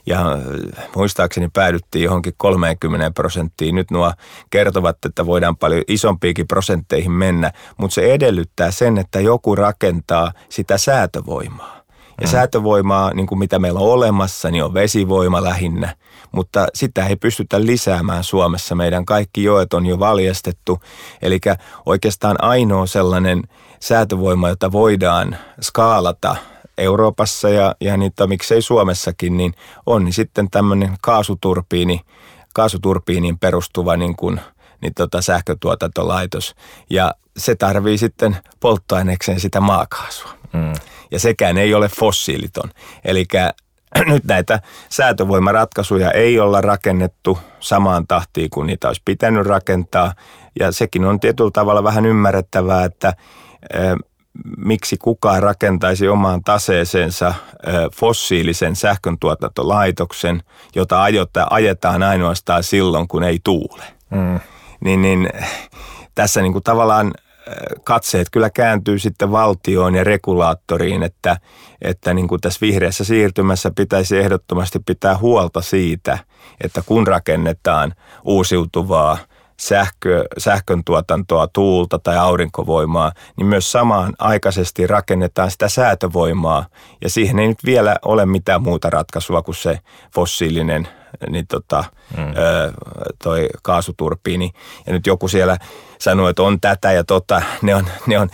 Ja 0.05 0.31
äh, 0.31 0.87
muistaakseni 0.95 1.49
päädyttiin 1.53 2.03
johonkin 2.03 2.33
30 2.37 3.11
prosenttiin. 3.11 3.75
Nyt 3.75 3.91
nuo 3.91 4.13
kertovat, 4.49 4.97
että 5.05 5.25
voidaan 5.25 5.57
paljon 5.57 5.83
isompiikin 5.87 6.47
prosentteihin 6.47 7.11
mennä, 7.11 7.51
mutta 7.77 7.95
se 7.95 8.13
edellyttää 8.13 8.71
sen, 8.71 8.97
että 8.97 9.19
joku 9.19 9.55
rakentaa 9.55 10.31
sitä 10.49 10.77
säätövoimaa. 10.77 11.79
Ja 12.21 12.27
mm. 12.27 12.31
säätövoimaa, 12.31 13.13
niin 13.13 13.27
kuin 13.27 13.39
mitä 13.39 13.59
meillä 13.59 13.79
on 13.79 13.91
olemassa, 13.91 14.51
niin 14.51 14.63
on 14.63 14.73
vesivoima 14.73 15.43
lähinnä, 15.43 15.95
mutta 16.31 16.67
sitä 16.73 17.05
ei 17.05 17.15
pystytä 17.15 17.65
lisäämään 17.65 18.23
Suomessa. 18.23 18.75
Meidän 18.75 19.05
kaikki 19.05 19.43
joet 19.43 19.73
on 19.73 19.85
jo 19.85 19.99
valjastettu, 19.99 20.79
eli 21.21 21.39
oikeastaan 21.85 22.43
ainoa 22.43 22.85
sellainen 22.85 23.43
säätövoima, 23.79 24.49
jota 24.49 24.71
voidaan 24.71 25.37
skaalata 25.61 26.35
Euroopassa 26.79 27.49
ja, 27.49 27.75
ja 27.81 27.97
niitä 27.97 28.27
miksei 28.27 28.61
Suomessakin, 28.61 29.37
niin 29.37 29.53
on 29.85 30.05
niin 30.05 30.13
sitten 30.13 30.49
tämmöinen 30.49 30.95
kaasuturbiini, 31.01 32.01
kaasuturbiiniin 32.53 33.39
perustuva 33.39 33.97
niin 33.97 34.15
kuin, 34.15 34.41
niin 34.81 34.93
tota 34.93 35.21
sähkötuotantolaitos. 35.21 36.55
Ja 36.89 37.13
se 37.37 37.55
tarvii 37.55 37.97
sitten 37.97 38.37
polttoaineekseen 38.59 39.39
sitä 39.39 39.59
maakaasua. 39.61 40.31
Mm 40.53 40.73
ja 41.11 41.19
sekään 41.19 41.57
ei 41.57 41.73
ole 41.73 41.89
fossiiliton. 41.89 42.69
Eli 43.05 43.25
nyt 44.05 44.25
näitä 44.25 44.59
säätövoimaratkaisuja 44.89 46.11
ei 46.11 46.39
olla 46.39 46.61
rakennettu 46.61 47.39
samaan 47.59 48.07
tahtiin 48.07 48.49
kuin 48.49 48.67
niitä 48.67 48.87
olisi 48.87 49.01
pitänyt 49.05 49.45
rakentaa. 49.45 50.13
Ja 50.59 50.71
sekin 50.71 51.05
on 51.05 51.19
tietyllä 51.19 51.51
tavalla 51.53 51.83
vähän 51.83 52.05
ymmärrettävää, 52.05 52.85
että 52.85 53.13
miksi 54.57 54.97
kukaan 54.97 55.43
rakentaisi 55.43 56.07
omaan 56.07 56.43
taseeseensa 56.43 57.33
fossiilisen 57.95 58.75
sähköntuotantolaitoksen, 58.75 60.43
jota 60.75 61.03
ajetaan 61.49 62.03
ainoastaan 62.03 62.63
silloin, 62.63 63.07
kun 63.07 63.23
ei 63.23 63.39
tuule. 63.43 63.83
Mm. 64.09 64.39
Niin, 64.79 65.01
niin 65.01 65.29
tässä 66.15 66.41
niin 66.41 66.53
kuin 66.53 66.63
tavallaan 66.63 67.13
katseet 67.83 68.27
kyllä 68.31 68.49
kääntyy 68.49 68.99
sitten 68.99 69.31
valtioon 69.31 69.95
ja 69.95 70.03
regulaattoriin, 70.03 71.03
että, 71.03 71.37
että 71.81 72.13
niin 72.13 72.27
kuin 72.27 72.41
tässä 72.41 72.61
vihreässä 72.61 73.03
siirtymässä 73.03 73.71
pitäisi 73.75 74.17
ehdottomasti 74.17 74.79
pitää 74.85 75.17
huolta 75.17 75.61
siitä, 75.61 76.17
että 76.63 76.81
kun 76.85 77.07
rakennetaan 77.07 77.93
uusiutuvaa 78.23 79.17
sähkö, 79.59 80.25
sähkön 80.37 80.83
tuotantoa, 80.83 81.47
tuulta 81.47 81.99
tai 81.99 82.17
aurinkovoimaa, 82.17 83.11
niin 83.37 83.47
myös 83.47 83.71
samaan 83.71 84.13
aikaisesti 84.19 84.87
rakennetaan 84.87 85.51
sitä 85.51 85.69
säätövoimaa. 85.69 86.65
Ja 87.01 87.09
siihen 87.09 87.39
ei 87.39 87.47
nyt 87.47 87.65
vielä 87.65 87.95
ole 88.05 88.25
mitään 88.25 88.63
muuta 88.63 88.89
ratkaisua 88.89 89.41
kuin 89.41 89.55
se 89.55 89.79
fossiilinen 90.15 90.87
niin 91.29 91.47
tota, 91.47 91.83
mm. 92.17 92.23
toi 93.23 93.49
kaasuturbiini. 93.61 94.51
Ja 94.87 94.93
nyt 94.93 95.07
joku 95.07 95.27
siellä 95.27 95.57
sanoo, 95.99 96.29
että 96.29 96.43
on 96.43 96.61
tätä 96.61 96.91
ja 96.91 97.03
tota. 97.03 97.41
Ne 97.61 97.75
on, 97.75 97.85
ne 98.07 98.19
on 98.19 98.29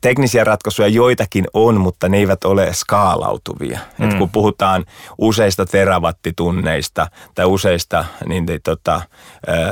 teknisiä 0.00 0.44
ratkaisuja, 0.44 0.88
joitakin 0.88 1.46
on, 1.54 1.80
mutta 1.80 2.08
ne 2.08 2.16
eivät 2.16 2.44
ole 2.44 2.72
skaalautuvia. 2.72 3.78
Mm. 3.98 4.10
Et 4.10 4.18
kun 4.18 4.30
puhutaan 4.30 4.84
useista 5.18 5.66
terawattitunneista 5.66 7.06
tai 7.34 7.44
useista 7.44 8.04
niin, 8.26 8.46
niin, 8.46 8.62
tota, 8.62 9.02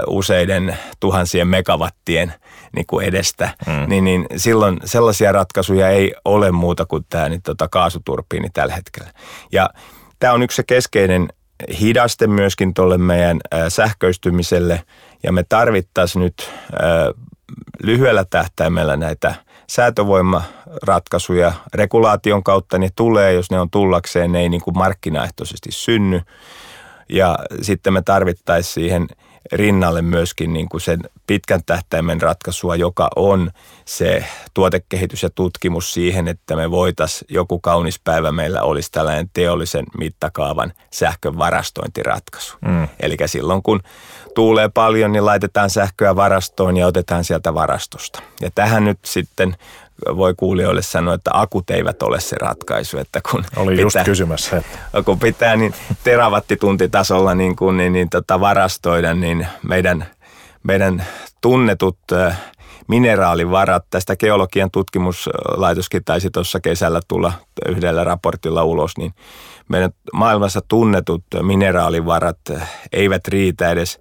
useiden 0.06 0.78
tuhansien 1.00 1.48
megawattien 1.48 2.34
niin 2.76 2.86
kuin 2.86 3.06
edestä, 3.06 3.54
mm. 3.66 3.88
niin, 3.88 4.04
niin 4.04 4.26
silloin 4.36 4.78
sellaisia 4.84 5.32
ratkaisuja 5.32 5.88
ei 5.88 6.14
ole 6.24 6.50
muuta 6.50 6.86
kuin 6.86 7.06
tämä 7.08 7.28
niin, 7.28 7.42
tota, 7.42 7.68
kaasuturbiini 7.68 8.50
tällä 8.50 8.74
hetkellä. 8.74 9.10
Ja 9.52 9.70
tämä 10.18 10.32
on 10.32 10.42
yksi 10.42 10.56
se 10.56 10.62
keskeinen 10.62 11.28
hidaste 11.80 12.26
myöskin 12.26 12.74
tuolle 12.74 12.98
meidän 12.98 13.40
sähköistymiselle 13.68 14.82
ja 15.22 15.32
me 15.32 15.44
tarvittaisiin 15.48 16.22
nyt 16.22 16.50
lyhyellä 17.82 18.24
tähtäimellä 18.30 18.96
näitä 18.96 19.34
säätövoimaratkaisuja. 19.66 21.52
Regulaation 21.74 22.42
kautta 22.42 22.78
ne 22.78 22.88
tulee, 22.96 23.32
jos 23.32 23.50
ne 23.50 23.60
on 23.60 23.70
tullakseen, 23.70 24.32
ne 24.32 24.40
ei 24.40 24.48
niin 24.48 24.62
kuin 24.62 24.78
markkinaehtoisesti 24.78 25.72
synny. 25.72 26.20
Ja 27.08 27.38
sitten 27.62 27.92
me 27.92 28.02
tarvittaisiin 28.02 28.74
siihen 28.74 29.06
rinnalle 29.52 30.02
myöskin 30.02 30.52
niin 30.52 30.68
kuin 30.68 30.80
sen 30.80 31.00
pitkän 31.26 31.60
tähtäimen 31.66 32.22
ratkaisua, 32.22 32.76
joka 32.76 33.10
on 33.16 33.50
se 33.84 34.24
tuotekehitys 34.54 35.22
ja 35.22 35.30
tutkimus 35.30 35.94
siihen, 35.94 36.28
että 36.28 36.56
me 36.56 36.70
voitaisiin 36.70 37.28
joku 37.34 37.58
kaunis 37.58 38.00
päivä 38.04 38.32
meillä 38.32 38.62
olisi 38.62 38.92
tällainen 38.92 39.30
teollisen 39.32 39.84
mittakaavan 39.98 40.72
sähkön 40.92 41.38
varastointiratkaisu. 41.38 42.56
Mm. 42.60 42.88
Eli 43.00 43.16
silloin 43.26 43.62
kun 43.62 43.80
tuulee 44.34 44.68
paljon, 44.68 45.12
niin 45.12 45.26
laitetaan 45.26 45.70
sähköä 45.70 46.16
varastoon 46.16 46.76
ja 46.76 46.86
otetaan 46.86 47.24
sieltä 47.24 47.54
varastosta. 47.54 48.22
Ja 48.40 48.50
tähän 48.54 48.84
nyt 48.84 48.98
sitten 49.04 49.56
voi 50.16 50.34
kuulijoille 50.36 50.82
sanoa, 50.82 51.14
että 51.14 51.30
akut 51.34 51.70
eivät 51.70 52.02
ole 52.02 52.20
se 52.20 52.36
ratkaisu. 52.40 52.98
Että 52.98 53.20
kun 53.30 53.44
Oli 53.56 53.70
pitää, 53.70 53.82
just 53.82 53.98
kysymässä. 54.04 54.62
Kun 55.04 55.18
pitää 55.18 55.56
niin 55.56 55.74
terawattituntitasolla 56.04 57.34
niin, 57.34 57.56
kuin, 57.56 57.76
niin, 57.76 57.92
niin 57.92 58.10
tota 58.10 58.40
varastoida, 58.40 59.14
niin 59.14 59.46
meidän, 59.62 60.06
meidän 60.62 61.04
tunnetut 61.40 61.98
mineraalivarat, 62.88 63.84
tästä 63.90 64.16
geologian 64.16 64.70
tutkimuslaitoskin 64.70 66.04
taisi 66.04 66.30
tuossa 66.30 66.60
kesällä 66.60 67.00
tulla 67.08 67.32
yhdellä 67.68 68.04
raportilla 68.04 68.64
ulos, 68.64 68.96
niin 68.98 69.14
meidän 69.68 69.90
maailmassa 70.12 70.60
tunnetut 70.68 71.24
mineraalivarat 71.42 72.38
eivät 72.92 73.28
riitä 73.28 73.70
edes 73.70 74.00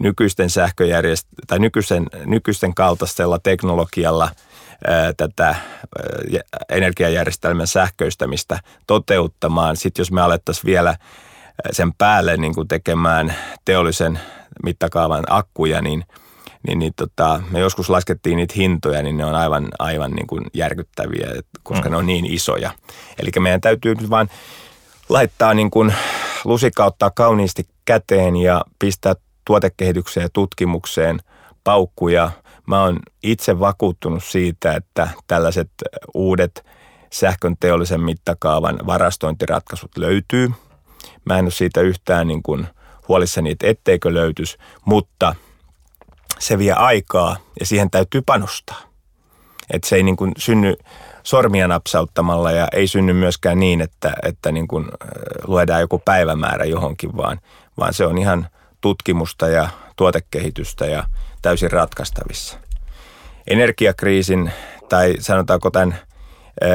nykyisten 0.00 0.48
sähköjärjest- 0.48 1.44
tai 1.46 1.58
nykyisten, 1.58 2.06
nykyisten 2.26 2.74
kaltaisella 2.74 3.38
teknologialla– 3.38 4.28
tätä 5.16 5.54
energiajärjestelmän 6.68 7.66
sähköistämistä 7.66 8.58
toteuttamaan. 8.86 9.76
Sitten 9.76 10.00
jos 10.00 10.12
me 10.12 10.20
alettaisiin 10.20 10.66
vielä 10.66 10.96
sen 11.72 11.92
päälle 11.94 12.36
niin 12.36 12.54
kuin 12.54 12.68
tekemään 12.68 13.34
teollisen 13.64 14.20
mittakaavan 14.64 15.24
akkuja, 15.30 15.82
niin, 15.82 16.04
niin, 16.66 16.78
niin 16.78 16.92
tota, 16.96 17.42
me 17.50 17.60
joskus 17.60 17.90
laskettiin 17.90 18.36
niitä 18.36 18.54
hintoja, 18.56 19.02
niin 19.02 19.16
ne 19.16 19.24
on 19.24 19.34
aivan, 19.34 19.68
aivan 19.78 20.10
niin 20.10 20.26
kuin 20.26 20.44
järkyttäviä, 20.54 21.28
koska 21.62 21.88
mm. 21.88 21.90
ne 21.90 21.96
on 21.96 22.06
niin 22.06 22.26
isoja. 22.26 22.70
Eli 23.18 23.30
meidän 23.38 23.60
täytyy 23.60 23.94
nyt 23.94 24.10
vaan 24.10 24.28
laittaa 25.08 25.54
niin 25.54 25.70
kuin 25.70 25.94
lusikauttaa 26.44 27.10
kauniisti 27.10 27.68
käteen 27.84 28.36
ja 28.36 28.64
pistää 28.78 29.14
tuotekehitykseen 29.44 30.24
ja 30.24 30.28
tutkimukseen 30.32 31.20
paukkuja– 31.64 32.30
Mä 32.70 32.82
oon 32.82 32.98
itse 33.22 33.60
vakuuttunut 33.60 34.24
siitä, 34.24 34.74
että 34.74 35.08
tällaiset 35.26 35.70
uudet 36.14 36.64
sähkön 37.12 37.56
teollisen 37.60 38.00
mittakaavan 38.00 38.78
varastointiratkaisut 38.86 39.90
löytyy. 39.96 40.50
Mä 41.24 41.38
en 41.38 41.44
ole 41.44 41.50
siitä 41.50 41.80
yhtään 41.80 42.28
niin 42.28 42.42
kuin 42.42 42.66
huolissani, 43.08 43.50
että 43.50 43.66
etteikö 43.66 44.14
löytys, 44.14 44.58
mutta 44.84 45.34
se 46.38 46.58
vie 46.58 46.72
aikaa 46.72 47.36
ja 47.60 47.66
siihen 47.66 47.90
täytyy 47.90 48.22
panostaa. 48.22 48.80
Että 49.70 49.88
se 49.88 49.96
ei 49.96 50.02
niin 50.02 50.16
kuin 50.16 50.32
synny 50.38 50.74
sormia 51.22 51.68
napsauttamalla 51.68 52.52
ja 52.52 52.68
ei 52.72 52.86
synny 52.86 53.12
myöskään 53.12 53.60
niin, 53.60 53.80
että, 53.80 54.12
että 54.22 54.52
niin 54.52 54.68
kuin 54.68 54.86
luodaan 55.46 55.80
joku 55.80 55.98
päivämäärä 55.98 56.64
johonkin, 56.64 57.16
vaan, 57.16 57.40
vaan 57.78 57.94
se 57.94 58.06
on 58.06 58.18
ihan 58.18 58.48
tutkimusta 58.80 59.48
ja 59.48 59.68
tuotekehitystä 59.96 60.86
ja 60.86 61.04
täysin 61.42 61.70
ratkaistavissa. 61.70 62.58
Energiakriisin 63.46 64.52
tai 64.88 65.14
sanotaanko 65.18 65.70
tämän 65.70 65.98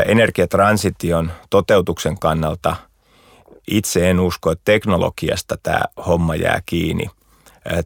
energiatransition 0.06 1.32
toteutuksen 1.50 2.20
kannalta 2.20 2.76
itse 3.68 4.10
en 4.10 4.20
usko, 4.20 4.52
että 4.52 4.62
teknologiasta 4.66 5.58
tämä 5.64 5.82
homma 6.08 6.36
jää 6.36 6.62
kiinni. 6.66 7.06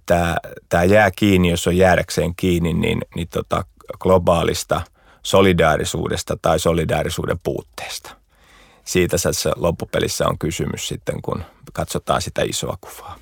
Tämä, 0.06 0.38
tämä 0.70 0.84
jää 0.84 1.12
kiinni, 1.12 1.50
jos 1.50 1.68
on 1.68 1.78
jäädäkseen 1.78 2.36
kiinni, 2.36 2.74
niin, 2.74 3.02
niin 3.16 3.28
tota 3.28 3.66
globaalista 4.00 4.82
solidaarisuudesta 5.24 6.38
tai 6.42 6.60
solidaarisuuden 6.60 7.40
puutteesta. 7.44 8.16
Siitä 8.86 9.18
tässä 9.18 9.52
loppupelissä 9.56 10.28
on 10.28 10.38
kysymys 10.38 10.88
sitten, 10.88 11.22
kun 11.22 11.44
katsotaan 11.74 12.22
sitä 12.22 12.42
isoa 12.42 12.78
kuvaa. 12.82 13.16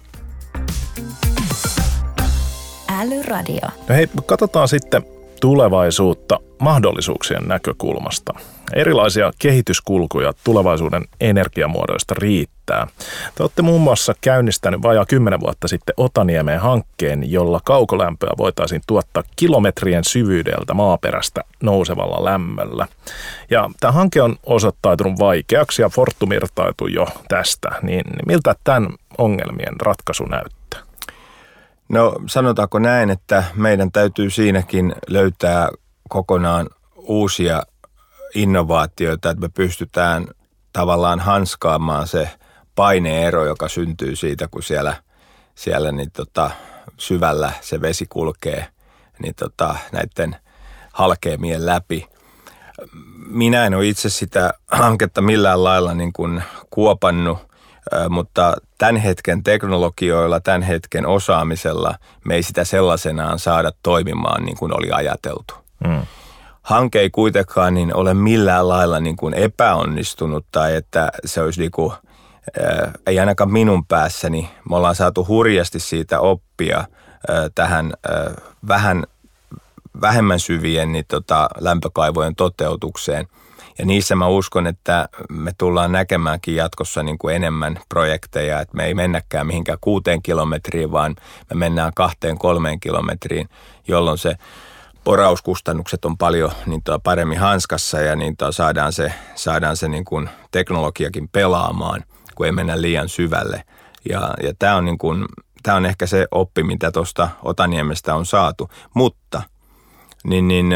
Älyradio. 2.99 3.67
No 3.89 3.95
hei, 3.95 4.07
katsotaan 4.25 4.67
sitten 4.67 5.03
tulevaisuutta 5.41 6.39
mahdollisuuksien 6.60 7.43
näkökulmasta. 7.47 8.33
Erilaisia 8.73 9.31
kehityskulkuja 9.39 10.33
tulevaisuuden 10.43 11.03
energiamuodoista 11.19 12.15
riittää. 12.17 12.88
Te 13.36 13.43
olette 13.43 13.62
muun 13.62 13.81
muassa 13.81 14.13
käynnistänyt 14.21 14.81
vajaa 14.81 15.05
10 15.05 15.39
vuotta 15.39 15.67
sitten 15.67 15.93
Otaniemeen 15.97 16.60
hankkeen, 16.60 17.31
jolla 17.31 17.60
kaukolämpöä 17.65 18.31
voitaisiin 18.38 18.81
tuottaa 18.88 19.23
kilometrien 19.36 20.03
syvyydeltä 20.03 20.73
maaperästä 20.73 21.41
nousevalla 21.63 22.25
lämmöllä. 22.25 22.88
Ja 23.49 23.69
tämä 23.79 23.91
hanke 23.91 24.21
on 24.21 24.36
osoittautunut 24.45 25.19
vaikeaksi 25.19 25.81
ja 25.81 25.89
Fortum 25.89 26.31
irtautui 26.31 26.93
jo 26.93 27.07
tästä. 27.27 27.69
Niin 27.81 28.05
miltä 28.25 28.55
tämän 28.63 28.89
ongelmien 29.17 29.81
ratkaisu 29.81 30.23
näyttää? 30.23 30.87
No 31.89 32.15
sanotaanko 32.28 32.80
näin, 32.80 33.10
että 33.10 33.43
meidän 33.56 33.91
täytyy 33.91 34.30
siinäkin 34.30 34.95
löytää 35.08 35.69
kokonaan 36.10 36.69
uusia 36.95 37.63
innovaatioita, 38.36 39.30
että 39.30 39.41
me 39.41 39.50
pystytään 39.50 40.28
tavallaan 40.73 41.19
hanskaamaan 41.19 42.08
se 42.08 42.30
paineero, 42.76 43.45
joka 43.45 43.67
syntyy 43.67 44.15
siitä, 44.15 44.47
kun 44.47 44.63
siellä, 44.63 44.95
siellä 45.56 45.91
niin 45.91 46.12
tota, 46.12 46.52
syvällä 46.97 47.52
se 47.62 47.82
vesi 47.82 48.06
kulkee 48.10 48.67
niin 49.19 49.36
tota, 49.36 49.76
näiden 49.91 50.36
halkeamien 50.93 51.65
läpi. 51.65 52.08
Minä 53.28 53.65
en 53.65 53.73
ole 53.73 53.88
itse 53.88 54.10
sitä 54.10 54.54
hanketta 54.67 55.21
millään 55.21 55.63
lailla 55.63 55.93
niin 55.93 56.13
kuin 56.13 56.43
kuopannut 56.69 57.47
mutta 58.10 58.54
tämän 58.78 58.97
hetken 58.97 59.43
teknologioilla, 59.43 60.39
tämän 60.39 60.62
hetken 60.62 61.06
osaamisella 61.06 61.95
me 62.26 62.36
ei 62.36 62.43
sitä 62.43 62.63
sellaisenaan 62.63 63.39
saada 63.39 63.71
toimimaan 63.84 64.43
niin 64.43 64.58
kuin 64.58 64.78
oli 64.78 64.91
ajateltu. 64.91 65.54
Mm. 65.88 66.02
Hanke 66.62 67.00
ei 67.00 67.10
kuitenkaan 67.10 67.73
niin 67.73 67.95
ole 67.95 68.13
millään 68.13 68.69
lailla 68.69 69.00
niin 69.00 69.15
kuin 69.15 69.34
epäonnistunut 69.34 70.45
tai 70.52 70.76
että 70.76 71.10
se 71.26 71.41
olisi 71.41 71.60
niin 71.60 71.71
kuin, 71.71 71.93
ei 73.08 73.19
ainakaan 73.19 73.52
minun 73.52 73.86
päässäni. 73.86 74.50
Me 74.69 74.76
ollaan 74.76 74.95
saatu 74.95 75.28
hurjasti 75.28 75.80
siitä 75.80 76.19
oppia 76.19 76.86
tähän 77.56 77.93
vähän 78.67 79.04
vähemmän 80.02 80.39
syvien 80.39 80.91
niin 80.91 81.06
tota, 81.08 81.50
lämpökaivojen 81.60 82.36
toteutukseen– 82.36 83.28
ja 83.80 83.86
niissä 83.86 84.16
mä 84.16 84.28
uskon, 84.28 84.68
että 84.68 85.10
me 85.30 85.52
tullaan 85.58 85.92
näkemäänkin 85.92 86.56
jatkossa 86.56 87.04
niin 87.04 87.18
kuin 87.18 87.36
enemmän 87.36 87.80
projekteja, 87.90 88.60
että 88.60 88.78
me 88.78 88.86
ei 88.86 88.94
mennäkään 88.94 89.48
mihinkään 89.48 89.78
kuuteen 89.82 90.22
kilometriin, 90.22 90.92
vaan 90.92 91.16
me 91.50 91.56
mennään 91.56 91.92
kahteen 91.96 92.38
kolmeen 92.38 92.80
kilometriin, 92.80 93.50
jolloin 93.88 94.18
se 94.18 94.36
porauskustannukset 95.04 96.06
on 96.06 96.18
paljon 96.18 96.52
niin 96.66 96.84
tuo 96.84 97.00
paremmin 97.00 97.40
hanskassa 97.40 98.00
ja 98.00 98.16
niin 98.16 98.38
tuo 98.38 98.52
saadaan 98.52 98.94
se, 98.94 99.13
saadaan 99.36 99.78
se 99.78 99.88
niin 99.88 100.06
kuin 100.06 100.30
teknologiakin 100.52 101.30
pelaamaan, 101.30 102.04
kun 102.36 102.46
ei 102.46 102.52
mennä 102.52 102.82
liian 102.82 103.10
syvälle. 103.10 103.63
Ja, 104.10 104.34
ja 104.44 104.54
tämä 104.60 104.76
on, 104.76 104.86
niin 104.86 104.98
kuin, 104.98 105.26
tämä 105.63 105.78
on 105.78 105.86
ehkä 105.86 106.06
se 106.06 106.28
oppi, 106.32 106.63
mitä 106.63 106.92
tuosta 106.92 107.30
Otaniemestä 107.44 108.16
on 108.16 108.26
saatu, 108.26 108.70
mutta– 108.94 109.42
niin, 110.28 110.48
niin 110.48 110.74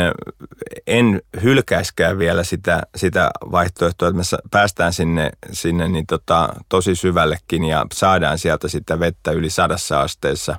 en 0.87 1.21
hylkäiskään 1.43 2.19
vielä 2.19 2.43
sitä, 2.43 2.81
sitä 2.95 3.31
vaihtoehtoa, 3.51 4.07
että 4.07 4.17
me 4.17 4.23
päästään 4.51 4.93
sinne, 4.93 5.31
sinne 5.51 5.87
niin 5.87 6.05
tota, 6.05 6.49
tosi 6.69 6.95
syvällekin 6.95 7.63
ja 7.63 7.85
saadaan 7.93 8.37
sieltä 8.37 8.67
sitä 8.67 8.99
vettä 8.99 9.31
yli 9.31 9.49
sadassa 9.49 10.01
asteessa. 10.01 10.55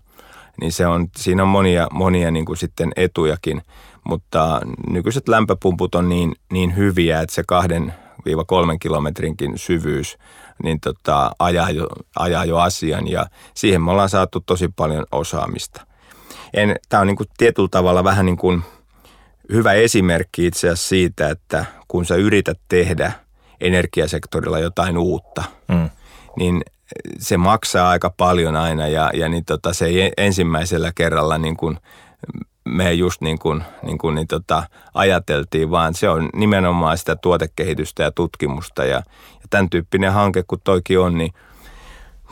Niin 0.60 0.72
se 0.72 0.86
on, 0.86 1.08
siinä 1.16 1.42
on 1.42 1.48
monia, 1.48 1.88
monia 1.92 2.30
niin 2.30 2.44
kuin 2.44 2.56
sitten 2.56 2.92
etujakin, 2.96 3.62
mutta 4.04 4.60
nykyiset 4.90 5.28
lämpöpumput 5.28 5.94
on 5.94 6.08
niin, 6.08 6.34
niin 6.52 6.76
hyviä, 6.76 7.20
että 7.20 7.34
se 7.34 7.42
kahden 7.46 7.94
viiva 8.24 8.44
kolmen 8.44 8.78
kilometrinkin 8.78 9.58
syvyys 9.58 10.18
niin 10.62 10.80
tota, 10.80 11.30
ajaa, 11.38 11.70
jo, 11.70 11.88
ajaa 12.16 12.44
jo 12.44 12.58
asian 12.58 13.08
ja 13.08 13.26
siihen 13.54 13.82
me 13.82 13.90
ollaan 13.90 14.08
saatu 14.08 14.40
tosi 14.40 14.68
paljon 14.76 15.06
osaamista. 15.12 15.86
Tämä 16.88 17.00
on 17.00 17.06
niin 17.06 17.16
kuin 17.16 17.28
tietyllä 17.38 17.68
tavalla 17.70 18.04
vähän 18.04 18.26
niin 18.26 18.36
kuin– 18.36 18.62
hyvä 19.52 19.72
esimerkki 19.72 20.46
itse 20.46 20.68
asiassa 20.68 20.88
siitä, 20.88 21.30
että 21.30 21.64
kun 21.88 22.04
sä 22.04 22.14
yrität 22.14 22.58
tehdä 22.68 23.12
energiasektorilla 23.60 24.58
jotain 24.58 24.98
uutta, 24.98 25.44
mm. 25.68 25.90
niin 26.36 26.62
se 27.18 27.36
maksaa 27.36 27.90
aika 27.90 28.10
paljon 28.16 28.56
aina 28.56 28.88
ja, 28.88 29.10
ja 29.14 29.28
niin 29.28 29.44
tota, 29.44 29.72
se 29.72 29.86
ei 29.86 30.12
ensimmäisellä 30.16 30.92
kerralla 30.94 31.38
niin 31.38 31.56
kuin 31.56 31.78
me 32.64 32.92
just 32.92 33.20
niin 33.20 33.38
kuin, 33.38 33.64
niin 33.82 33.98
kuin 33.98 34.14
niin 34.14 34.26
tota, 34.26 34.62
ajateltiin, 34.94 35.70
vaan 35.70 35.94
se 35.94 36.08
on 36.08 36.30
nimenomaan 36.34 36.98
sitä 36.98 37.16
tuotekehitystä 37.16 38.02
ja 38.02 38.12
tutkimusta 38.12 38.84
ja, 38.84 38.96
ja 38.96 39.46
tämän 39.50 39.70
tyyppinen 39.70 40.12
hanke, 40.12 40.42
kun 40.42 40.60
toikin 40.64 41.00
on, 41.00 41.18
niin 41.18 41.32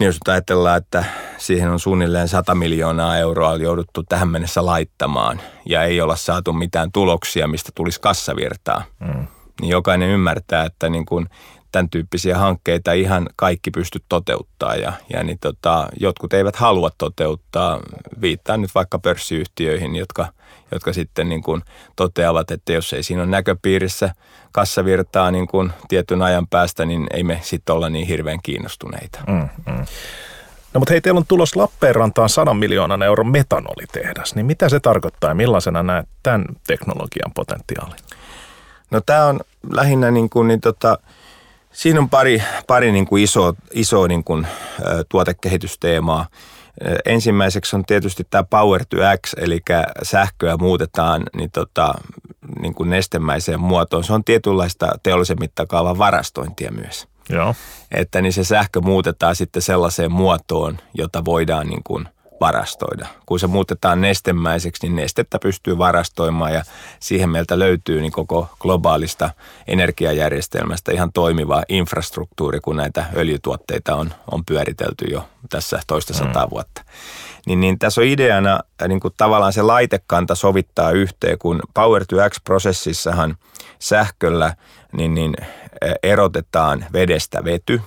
Niin 0.01 0.07
jos 0.07 0.19
ajatellaan, 0.29 0.79
että 0.79 1.05
siihen 1.39 1.71
on 1.71 1.81
suunnilleen 1.81 2.29
100 2.29 2.55
miljoonaa 2.55 3.19
euroa 3.19 3.57
jouduttu 3.57 4.03
tähän 4.03 4.29
mennessä 4.29 4.67
laittamaan 4.67 5.41
ja 5.67 5.83
ei 5.83 6.01
olla 6.01 6.17
saatu 6.17 6.53
mitään 6.53 6.93
tuloksia, 6.93 7.49
mistä 7.49 7.73
tulisi 7.75 8.01
kassavirtaa, 8.01 8.85
mm. 9.01 9.27
niin 9.61 9.71
jokainen 9.71 10.09
ymmärtää, 10.09 10.65
että 10.65 10.89
niin 10.89 11.07
kuin 11.07 11.29
tämän 11.73 11.91
tyyppisiä 11.91 12.39
hankkeita 12.39 12.93
ihan 12.93 13.29
kaikki 13.37 13.71
pysty 13.71 13.99
toteuttaa 14.09 14.77
ja, 14.77 14.93
ja 15.13 15.25
niin 15.25 15.39
tota, 15.41 15.89
jotkut 16.01 16.33
eivät 16.33 16.57
halua 16.57 16.91
toteuttaa. 16.99 17.81
Viittaan 18.21 18.61
nyt 18.61 18.75
vaikka 18.75 18.99
pörssiyhtiöihin, 18.99 19.97
jotka, 19.97 20.27
jotka 20.73 20.93
sitten 20.93 21.29
niin 21.29 21.43
kuin 21.43 21.63
toteavat, 21.97 22.51
että 22.51 22.73
jos 22.73 22.93
ei 22.93 23.03
siinä 23.03 23.23
ole 23.23 23.31
näköpiirissä 23.31 24.15
kassavirtaa 24.53 25.31
niin 25.31 25.47
kuin 25.47 25.73
tietyn 25.89 26.23
ajan 26.23 26.47
päästä, 26.47 26.85
niin 26.85 27.07
ei 27.15 27.23
me 27.23 27.41
sitten 27.43 27.75
olla 27.75 27.89
niin 27.89 28.07
hirveän 28.07 28.39
kiinnostuneita. 28.43 29.21
Mm, 29.27 29.49
mm. 29.73 29.87
No 30.75 30.79
mutta 30.79 30.93
hei, 30.93 31.01
teillä 31.01 31.19
on 31.19 31.27
tulos 31.27 31.57
Lappeenrantaan 31.57 32.29
100 32.29 32.55
miljoonan 32.55 33.03
euron 33.03 33.29
metanolitehdas, 33.29 34.35
niin 34.35 34.47
mitä 34.47 34.69
se 34.69 34.81
tarkoittaa 34.81 35.31
ja 35.31 35.35
millaisena 35.35 35.83
näet 35.83 36.09
tämän 36.23 36.45
teknologian 36.67 37.33
potentiaalin? 37.35 38.01
No 38.91 39.01
tämä 39.01 39.27
on 39.27 39.41
lähinnä 39.73 40.11
niin 40.11 40.31
kuin, 40.31 40.49
niin 40.49 40.61
tota, 40.61 40.99
Siinä 41.73 42.01
on 42.01 42.11
pari, 42.11 42.43
pari 42.67 42.93
niin 42.93 43.07
kuin 43.07 43.23
iso, 43.23 43.55
iso 43.73 44.07
niin 44.07 44.25
kuin, 44.25 44.47
ä, 44.47 45.05
tuotekehitysteemaa. 45.09 46.27
Ensimmäiseksi 47.05 47.77
on 47.77 47.85
tietysti 47.85 48.27
tämä 48.31 48.45
Power 48.45 48.85
to 48.85 48.97
X, 49.27 49.35
eli 49.37 49.61
sähköä 50.03 50.57
muutetaan 50.57 51.23
niin 51.37 51.51
tota, 51.51 51.95
niin 52.61 52.75
kuin 52.75 52.91
nestemäiseen 52.91 53.61
muotoon. 53.61 54.05
Se 54.05 54.13
on 54.13 54.25
tietynlaista 54.25 54.89
teollisen 55.03 55.37
mittakaavan 55.41 55.99
varastointia 55.99 56.73
myös. 56.73 57.09
Joo. 57.29 57.55
Että 57.91 58.23
niin 58.23 58.33
se 58.33 58.45
sähkö 58.45 58.81
muutetaan 58.81 59.37
sitten 59.37 59.63
sellaiseen 59.63 60.13
muotoon, 60.13 60.79
jota 60.95 61.25
voidaan 61.25 61.67
niin 61.67 61.83
kuin– 61.85 62.09
varastoida. 62.41 63.07
Kun 63.27 63.41
se 63.41 63.47
muutetaan 63.47 64.01
nestemäiseksi, 64.01 64.87
niin 64.87 64.97
nestettä 64.97 65.39
pystyy 65.39 65.79
varastoimaan 65.79 66.55
ja 66.55 66.63
siihen 67.01 67.31
meiltä 67.31 67.59
löytyy 67.59 68.01
niin 68.01 68.13
koko 68.13 68.49
globaalista 68.61 69.31
energiajärjestelmästä 69.67 70.93
ihan 70.93 71.13
toimiva 71.13 71.63
infrastruktuuri, 71.69 72.61
kun 72.61 72.77
näitä 72.77 73.05
öljytuotteita 73.17 73.95
on, 73.95 74.15
on 74.31 74.45
pyöritelty 74.45 75.05
jo 75.05 75.29
tässä 75.51 75.81
toista 75.87 76.15
sataa 76.15 76.47
mm. 76.47 76.51
vuotta. 76.51 76.85
Niin, 77.47 77.61
niin 77.61 77.79
tässä 77.79 78.01
on 78.01 78.07
ideana 78.07 78.61
äh, 78.83 78.89
niin 78.89 79.01
kuin 79.01 79.15
tavallaan 79.17 79.53
se 79.53 79.63
laitekanta 79.63 80.35
sovittaa 80.35 80.91
yhteen, 80.91 81.39
kun 81.39 81.61
Power 81.75 82.05
to 82.07 82.17
X-prosessissahan 82.31 83.37
sähköllä 83.79 84.55
niin, 84.93 85.15
niin 85.15 85.35
äh, 85.41 85.95
erotetaan 86.03 86.85
vedestä 86.93 87.45
vety 87.45 87.81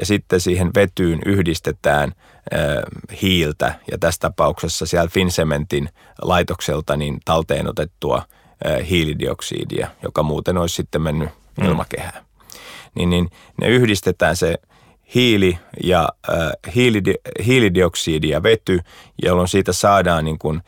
ja 0.00 0.06
sitten 0.06 0.40
siihen 0.40 0.70
vetyyn 0.74 1.20
yhdistetään– 1.26 2.12
hiiltä 3.22 3.74
ja 3.90 3.98
tässä 3.98 4.20
tapauksessa 4.20 4.86
siellä 4.86 5.08
Finsementin 5.08 5.88
laitokselta 6.22 6.96
niin 6.96 7.20
talteen 7.24 7.68
otettua 7.68 8.22
hiilidioksidia, 8.90 9.88
joka 10.02 10.22
muuten 10.22 10.58
olisi 10.58 10.74
sitten 10.74 11.02
mennyt 11.02 11.28
mm. 11.60 11.66
ilmakehään. 11.66 12.24
Niin, 12.94 13.10
niin 13.10 13.30
ne 13.60 13.68
yhdistetään 13.68 14.36
se 14.36 14.58
hiili 15.14 15.58
ja 15.82 16.08
äh, 16.30 16.74
hiilidi, 16.74 17.14
hiilidioksidi 17.46 18.28
ja 18.28 18.42
vety, 18.42 18.80
jolloin 19.22 19.48
siitä 19.48 19.72
saadaan 19.72 20.24
niin 20.24 20.38
kuin 20.38 20.62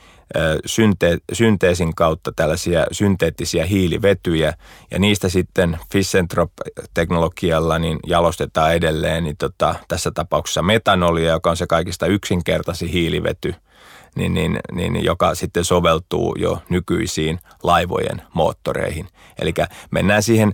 synte, 0.66 1.18
synteesin 1.32 1.94
kautta 1.94 2.32
tällaisia 2.36 2.86
synteettisiä 2.92 3.66
hiilivetyjä 3.66 4.54
ja 4.90 4.98
niistä 4.98 5.28
sitten 5.28 5.78
Fissentrop-teknologialla 5.92 7.78
niin 7.78 7.98
jalostetaan 8.06 8.74
edelleen 8.74 9.24
niin 9.24 9.36
tota, 9.36 9.74
tässä 9.88 10.10
tapauksessa 10.10 10.62
metanolia, 10.62 11.30
joka 11.30 11.50
on 11.50 11.56
se 11.56 11.66
kaikista 11.66 12.06
yksinkertaisin 12.06 12.88
hiilivety, 12.88 13.54
niin, 14.16 14.34
niin, 14.34 14.60
niin, 14.72 15.04
joka 15.04 15.34
sitten 15.34 15.64
soveltuu 15.64 16.36
jo 16.38 16.62
nykyisiin 16.68 17.38
laivojen 17.62 18.22
moottoreihin. 18.34 19.08
Eli 19.38 19.54
mennään 19.90 20.22
siihen 20.22 20.52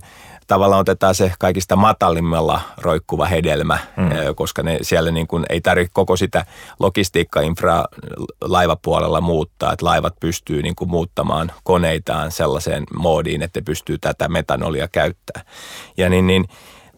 tavallaan 0.49 0.81
otetaan 0.81 1.15
se 1.15 1.31
kaikista 1.39 1.75
matalimmalla 1.75 2.61
roikkuva 2.77 3.25
hedelmä, 3.25 3.79
mm. 3.97 4.09
koska 4.35 4.63
ne 4.63 4.79
siellä 4.81 5.11
niin 5.11 5.27
kuin 5.27 5.45
ei 5.49 5.61
tarvitse 5.61 5.91
koko 5.93 6.17
sitä 6.17 6.45
logistiikka-infraa 6.79 7.85
laivapuolella 8.41 9.21
muuttaa, 9.21 9.73
että 9.73 9.85
laivat 9.85 10.13
pystyy 10.19 10.61
niin 10.61 10.75
kuin 10.75 10.89
muuttamaan 10.89 11.51
koneitaan 11.63 12.31
sellaiseen 12.31 12.83
moodiin, 12.93 13.41
että 13.41 13.61
pystyy 13.61 13.97
tätä 13.97 14.27
metanolia 14.27 14.87
käyttämään. 14.87 15.45
Ja 15.97 16.09
niin, 16.09 16.27
niin 16.27 16.45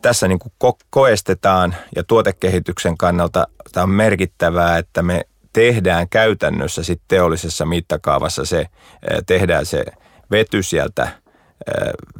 tässä 0.02 0.28
niin 0.28 0.40
kuin 0.40 0.54
ko- 0.64 0.86
koestetaan 0.90 1.76
ja 1.96 2.04
tuotekehityksen 2.04 2.98
kannalta 2.98 3.48
tämä 3.72 3.84
on 3.84 3.90
merkittävää, 3.90 4.78
että 4.78 5.02
me 5.02 5.26
tehdään 5.54 6.10
käytännössä 6.10 6.84
sitten 6.84 7.08
teollisessa 7.08 7.66
mittakaavassa 7.66 8.46
se, 8.46 8.66
tehdään 9.26 9.66
se 9.66 9.86
vety 10.32 10.64
sieltä 10.64 11.21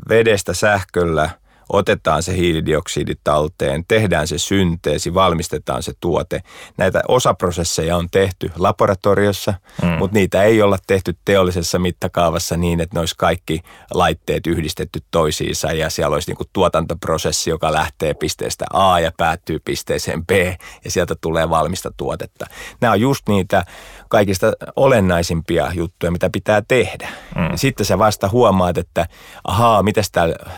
vedestä 0.10 0.54
sähköllä– 0.54 1.30
otetaan 1.74 2.24
se 2.24 2.36
hiilidioksidi 2.36 3.14
talteen, 3.24 3.84
tehdään 3.88 4.28
se 4.28 4.38
synteesi, 4.38 5.14
valmistetaan 5.14 5.84
se 5.84 5.94
tuote. 6.00 6.42
Näitä 6.78 7.02
osaprosesseja 7.08 7.98
on 7.98 8.10
tehty 8.10 8.52
laboratoriossa, 8.58 9.54
mm. 9.82 9.88
mutta 9.88 10.18
niitä 10.18 10.44
ei 10.44 10.62
olla 10.62 10.78
tehty 10.88 11.18
teollisessa 11.26 11.80
mittakaavassa 11.80 12.58
niin, 12.58 12.80
että 12.80 12.96
ne 12.96 13.00
olisi 13.00 13.16
kaikki 13.18 13.62
laitteet 13.94 14.48
yhdistetty 14.48 15.00
toisiinsa 15.12 15.72
ja 15.72 15.90
siellä 15.90 16.14
olisi 16.14 16.30
niinku 16.30 16.44
tuotantoprosessi, 16.54 17.50
joka 17.50 17.72
lähtee 17.72 18.14
pisteestä 18.14 18.66
A 18.74 19.00
ja 19.00 19.12
päättyy 19.18 19.60
pisteeseen 19.66 20.26
B 20.26 20.32
ja 20.86 20.92
sieltä 20.92 21.16
tulee 21.22 21.50
valmista 21.50 21.92
tuotetta. 21.98 22.46
Nämä 22.82 22.92
on 22.92 23.02
just 23.02 23.28
niitä 23.28 23.64
kaikista 24.10 24.54
olennaisimpia 24.76 25.72
juttuja, 25.74 26.12
mitä 26.12 26.30
pitää 26.30 26.62
tehdä. 26.68 27.10
Mm. 27.36 27.50
Sitten 27.56 27.86
sä 27.86 28.00
vasta 28.00 28.30
huomaat, 28.30 28.78
että 28.78 29.08
ahaa, 29.44 29.84
miten 29.84 30.04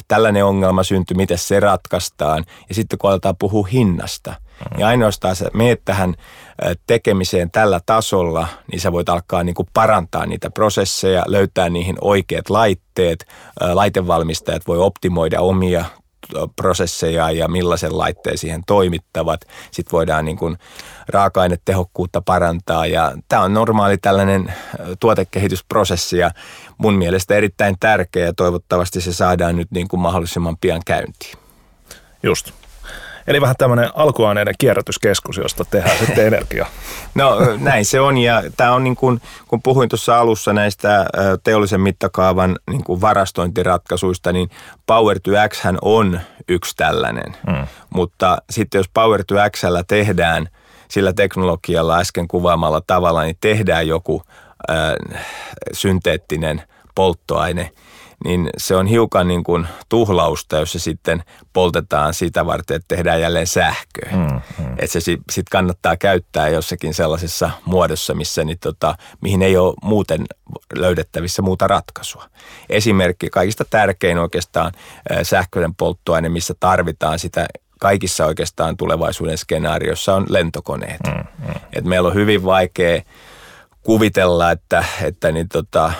tällainen 0.07 0.45
ongelma 0.45 0.83
syntyy, 0.83 1.02
miten 1.13 1.37
se 1.37 1.59
ratkaistaan. 1.59 2.45
Ja 2.69 2.75
sitten 2.75 2.99
kun 2.99 3.09
aletaan 3.09 3.37
puhua 3.39 3.67
hinnasta, 3.71 4.31
mm. 4.31 4.77
niin 4.77 4.85
ainoastaan 4.85 5.35
sä 5.35 5.49
meet 5.53 5.81
tähän 5.85 6.15
tekemiseen 6.87 7.51
tällä 7.51 7.79
tasolla, 7.85 8.47
niin 8.71 8.79
sä 8.79 8.91
voit 8.91 9.09
alkaa 9.09 9.43
niin 9.43 9.55
kuin 9.55 9.69
parantaa 9.73 10.25
niitä 10.25 10.49
prosesseja, 10.49 11.23
löytää 11.27 11.69
niihin 11.69 11.95
oikeat 12.01 12.49
laitteet. 12.49 13.25
Laitevalmistajat 13.73 14.67
voi 14.67 14.77
optimoida 14.77 15.41
omia 15.41 15.85
prosesseja 16.55 17.31
ja 17.31 17.47
millaisen 17.47 17.97
laitteen 17.97 18.37
siihen 18.37 18.61
toimittavat. 18.67 19.41
Sitten 19.71 19.91
voidaan 19.91 20.25
niin 20.25 20.37
kuin 20.37 20.57
raaka-ainetehokkuutta 21.07 22.21
parantaa 22.21 22.85
ja 22.85 23.11
tämä 23.29 23.41
on 23.41 23.53
normaali 23.53 23.97
tällainen 23.97 24.53
tuotekehitysprosessi 24.99 26.17
ja 26.17 26.31
mun 26.77 26.93
mielestä 26.93 27.35
erittäin 27.35 27.75
tärkeä 27.79 28.25
ja 28.25 28.33
toivottavasti 28.33 29.01
se 29.01 29.13
saadaan 29.13 29.55
nyt 29.55 29.71
niin 29.71 29.87
kuin 29.87 29.99
mahdollisimman 29.99 30.57
pian 30.57 30.81
käyntiin. 30.85 31.37
Just. 32.23 32.62
Eli 33.27 33.41
vähän 33.41 33.55
tämmöinen 33.57 33.89
alkuaineiden 33.95 34.55
kierrätyskeskus, 34.57 35.37
josta 35.37 35.65
tehdään 35.65 35.97
sitten 35.97 36.27
energiaa. 36.33 36.67
No 37.15 37.37
näin 37.59 37.85
se 37.85 37.99
on 37.99 38.17
ja 38.17 38.43
tämä 38.57 38.73
on 38.73 38.83
niin 38.83 38.95
kuin, 38.95 39.21
kun 39.47 39.61
puhuin 39.61 39.89
tuossa 39.89 40.19
alussa 40.19 40.53
näistä 40.53 41.05
teollisen 41.43 41.81
mittakaavan 41.81 42.55
niin 42.69 42.83
kuin 42.83 43.01
varastointiratkaisuista, 43.01 44.33
niin 44.33 44.49
Power 44.85 45.19
to 45.19 45.31
X 45.49 45.63
on 45.81 46.19
yksi 46.47 46.75
tällainen. 46.77 47.37
Mm. 47.47 47.67
Mutta 47.89 48.37
sitten 48.49 48.79
jos 48.79 48.89
Power 48.93 49.23
to 49.27 49.35
X 49.51 49.61
tehdään 49.87 50.49
sillä 50.87 51.13
teknologialla 51.13 51.97
äsken 51.97 52.27
kuvaamalla 52.27 52.81
tavalla, 52.87 53.23
niin 53.23 53.37
tehdään 53.41 53.87
joku 53.87 54.23
äh, 54.69 55.21
synteettinen 55.73 56.63
polttoaine– 56.95 57.69
niin 58.25 58.49
se 58.57 58.75
on 58.75 58.87
hiukan 58.87 59.27
niin 59.27 59.43
kuin 59.43 59.67
tuhlausta, 59.89 60.57
jos 60.57 60.71
se 60.71 60.79
sitten 60.79 61.23
poltetaan 61.53 62.13
sitä 62.13 62.45
varten, 62.45 62.75
että 62.75 62.95
tehdään 62.95 63.21
jälleen 63.21 63.47
sähköä. 63.47 64.11
Mm, 64.11 64.41
mm. 64.65 64.73
Että 64.77 64.99
se 64.99 64.99
sitten 65.01 65.43
kannattaa 65.51 65.97
käyttää 65.97 66.49
jossakin 66.49 66.93
sellaisessa 66.93 67.49
muodossa, 67.65 68.13
missä 68.13 68.43
niin 68.43 68.59
tota, 68.59 68.95
mihin 69.21 69.41
ei 69.41 69.57
ole 69.57 69.73
muuten 69.83 70.25
löydettävissä 70.75 71.41
muuta 71.41 71.67
ratkaisua. 71.67 72.25
Esimerkki 72.69 73.29
kaikista 73.29 73.65
tärkein 73.69 74.17
oikeastaan 74.17 74.71
sähköinen 75.23 75.75
polttoaine, 75.75 76.29
missä 76.29 76.53
tarvitaan 76.59 77.19
sitä 77.19 77.45
kaikissa 77.79 78.25
oikeastaan 78.25 78.77
tulevaisuuden 78.77 79.37
skenaariossa 79.37 80.15
on 80.15 80.25
lentokoneet. 80.29 80.99
Mm, 81.07 81.47
mm. 81.47 81.53
Et 81.73 81.85
meillä 81.85 82.07
on 82.07 82.15
hyvin 82.15 82.43
vaikea 82.43 83.01
kuvitella, 83.83 84.51
että, 84.51 84.85
että 85.01 85.31
niin 85.31 85.49
tota, 85.49 85.93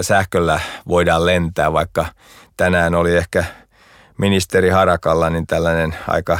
sähköllä 0.00 0.60
voidaan 0.88 1.26
lentää, 1.26 1.72
vaikka 1.72 2.06
tänään 2.56 2.94
oli 2.94 3.16
ehkä 3.16 3.44
ministeri 4.18 4.68
Harakalla 4.68 5.30
niin 5.30 5.46
tällainen 5.46 5.94
aika, 6.08 6.38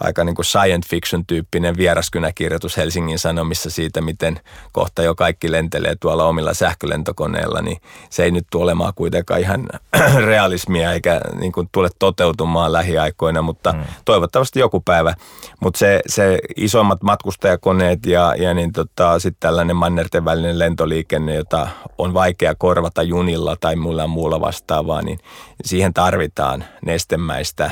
aika 0.00 0.24
niin 0.24 0.34
kuin 0.34 0.46
science 0.46 0.88
fiction 0.88 1.26
tyyppinen 1.26 1.76
vieraskynäkirjoitus 1.76 2.76
Helsingin 2.76 3.18
Sanomissa 3.18 3.70
siitä, 3.70 4.00
miten 4.00 4.40
kohta 4.72 5.02
jo 5.02 5.14
kaikki 5.14 5.52
lentelee 5.52 5.96
tuolla 6.00 6.24
omilla 6.24 6.54
sähkölentokoneilla, 6.54 7.62
niin 7.62 7.80
se 8.10 8.24
ei 8.24 8.30
nyt 8.30 8.46
tule 8.50 8.62
olemaan 8.62 8.92
kuitenkaan 8.94 9.40
ihan 9.40 9.68
realismia 10.26 10.92
eikä 10.92 11.20
niin 11.34 11.52
kuin 11.52 11.68
tule 11.72 11.88
toteutumaan 11.98 12.72
lähiaikoina, 12.72 13.42
mutta 13.42 13.72
mm. 13.72 13.84
toivottavasti 14.04 14.60
joku 14.60 14.80
päivä. 14.80 15.14
Mutta 15.60 15.78
se, 15.78 16.00
se 16.06 16.38
isommat 16.56 17.02
matkustajakoneet 17.02 18.06
ja, 18.06 18.34
ja 18.38 18.54
niin 18.54 18.72
tota, 18.72 19.18
sitten 19.18 19.40
tällainen 19.40 19.76
mannerten 19.76 20.24
välinen 20.24 20.58
lentoliikenne, 20.58 21.34
jota 21.34 21.68
on 21.98 22.14
vaikea 22.14 22.54
korvata 22.54 23.02
junilla 23.02 23.56
tai 23.60 23.76
muilla 23.76 24.06
muulla 24.06 24.40
vastaavaa, 24.40 25.02
niin 25.02 25.18
siihen 25.64 25.94
tarvitaan 25.94 26.64
nestemäistä 26.84 27.70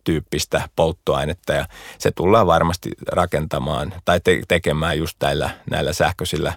jet-tyyppistä 0.00 0.68
polttoainetta 0.76 1.52
ja 1.52 1.66
se 1.98 2.10
tullaan 2.10 2.46
varmasti 2.46 2.90
rakentamaan 3.12 3.94
tai 4.04 4.20
te- 4.20 4.42
tekemään 4.48 4.98
just 4.98 5.16
näillä, 5.22 5.50
näillä 5.70 5.92
sähköisillä, 5.92 6.52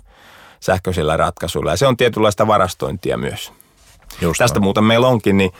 sähköisillä 0.59 1.17
ratkaisuilla. 1.17 1.71
Ja 1.71 1.77
se 1.77 1.87
on 1.87 1.97
tietynlaista 1.97 2.47
varastointia 2.47 3.17
myös. 3.17 3.51
Just 4.21 4.37
Tästä 4.37 4.59
on. 4.59 4.63
muuten 4.63 4.83
meillä 4.83 5.07
onkin, 5.07 5.37
niin 5.37 5.51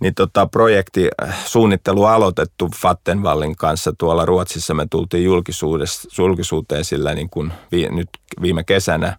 niin 0.00 0.14
tota, 0.14 0.46
projekti 0.46 1.08
äh, 1.22 1.46
suunnittelu 1.46 2.04
aloitettu 2.04 2.68
Vattenvallin 2.82 3.56
kanssa 3.56 3.92
tuolla 3.98 4.24
Ruotsissa. 4.24 4.74
Me 4.74 4.86
tultiin 4.90 5.24
julkisuuteen 6.18 6.84
sillä 6.84 7.14
niin 7.14 7.30
kuin 7.30 7.52
vi, 7.72 7.88
nyt 7.88 8.08
viime 8.42 8.64
kesänä, 8.64 9.16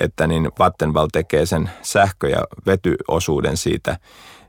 että 0.00 0.26
niin 0.26 0.50
Vattenvall 0.58 1.08
tekee 1.12 1.46
sen 1.46 1.70
sähkö- 1.82 2.28
ja 2.28 2.38
vetyosuuden 2.66 3.56
siitä. 3.56 3.98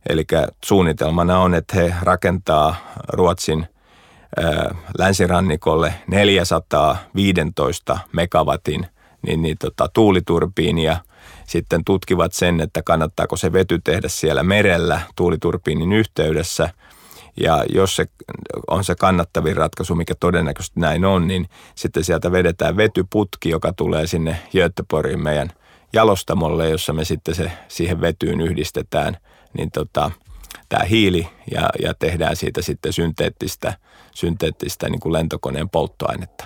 Eli 0.10 0.26
suunnitelmana 0.66 1.40
on, 1.40 1.56
että 1.56 1.76
he 1.76 1.96
rakentaa 2.02 2.76
Ruotsin 3.08 3.68
länsirannikolle 4.98 5.94
415 6.08 8.00
megawatin 8.14 8.88
niin, 9.28 9.42
niin, 9.42 9.58
tota, 9.58 9.90
tuuliturbiinia– 9.94 10.98
sitten 11.50 11.84
tutkivat 11.86 12.34
sen, 12.34 12.62
että 12.62 12.82
kannattaako 12.82 13.38
se 13.38 13.54
vety 13.54 13.80
tehdä 13.84 14.08
siellä 14.08 14.44
merellä 14.44 15.02
tuuliturbiinin 15.16 15.94
yhteydessä. 15.94 16.70
Ja 17.38 17.64
jos 17.74 17.96
se 17.96 18.06
on 18.68 18.84
se 18.84 18.96
kannattavin 18.96 19.58
ratkaisu, 19.58 19.96
mikä 19.96 20.16
todennäköisesti 20.20 20.80
näin 20.80 21.06
on, 21.06 21.28
niin 21.28 21.50
sitten 21.76 22.04
sieltä 22.04 22.32
vedetään 22.32 22.78
vetyputki, 22.78 23.50
joka 23.50 23.74
tulee 23.74 24.08
sinne 24.08 24.40
Göteborgin 24.52 25.24
meidän 25.24 25.50
jalostamolle, 25.94 26.70
jossa 26.70 26.94
me 26.94 27.06
sitten 27.06 27.36
se 27.36 27.52
siihen 27.68 28.02
vetyyn 28.02 28.42
yhdistetään, 28.42 29.18
niin 29.54 29.72
tota, 29.72 30.12
tämä 30.70 30.84
hiili 30.84 31.30
ja, 31.52 31.70
ja 31.82 31.94
tehdään 31.94 32.36
siitä 32.36 32.62
sitten 32.62 32.94
synteettistä, 32.94 33.74
synteettistä 34.16 34.90
niin 34.90 35.00
kuin 35.00 35.14
lentokoneen 35.14 35.70
polttoainetta. 35.70 36.46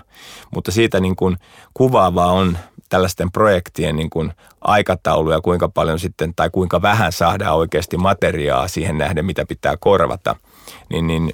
Mutta 0.51 0.71
siitä 0.71 0.99
niin 0.99 1.15
kuin 1.15 1.37
kuvaavaa 1.73 2.31
on 2.31 2.57
tällaisten 2.89 3.31
projektien 3.31 3.95
niin 3.95 4.09
kuin 4.09 4.33
aikataulu 4.61 5.31
ja 5.31 5.41
kuinka 5.41 5.69
paljon 5.69 5.99
sitten 5.99 6.33
tai 6.35 6.49
kuinka 6.49 6.81
vähän 6.81 7.11
saadaan 7.11 7.55
oikeasti 7.55 7.97
materiaa 7.97 8.67
siihen 8.67 8.97
nähden, 8.97 9.25
mitä 9.25 9.45
pitää 9.45 9.77
korvata, 9.77 10.35
niin, 10.89 11.07
niin 11.07 11.33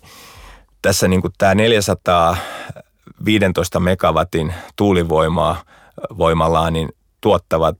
tässä 0.81 1.07
niin 1.07 1.21
kuin 1.21 1.33
tämä 1.37 1.55
415 1.55 3.79
megawatin 3.79 4.53
tuulivoimaa 4.75 5.63
voimallaan 6.17 6.73
niin 6.73 6.89
tuottavat 7.21 7.77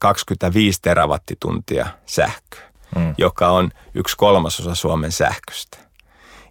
25 0.00 0.76
äh, 0.76 0.80
terawattituntia 0.82 1.86
sähköä, 2.06 2.71
mm. 2.96 3.14
joka 3.18 3.48
on 3.48 3.70
yksi 3.94 4.16
kolmasosa 4.16 4.74
Suomen 4.74 5.12
sähköstä. 5.12 5.78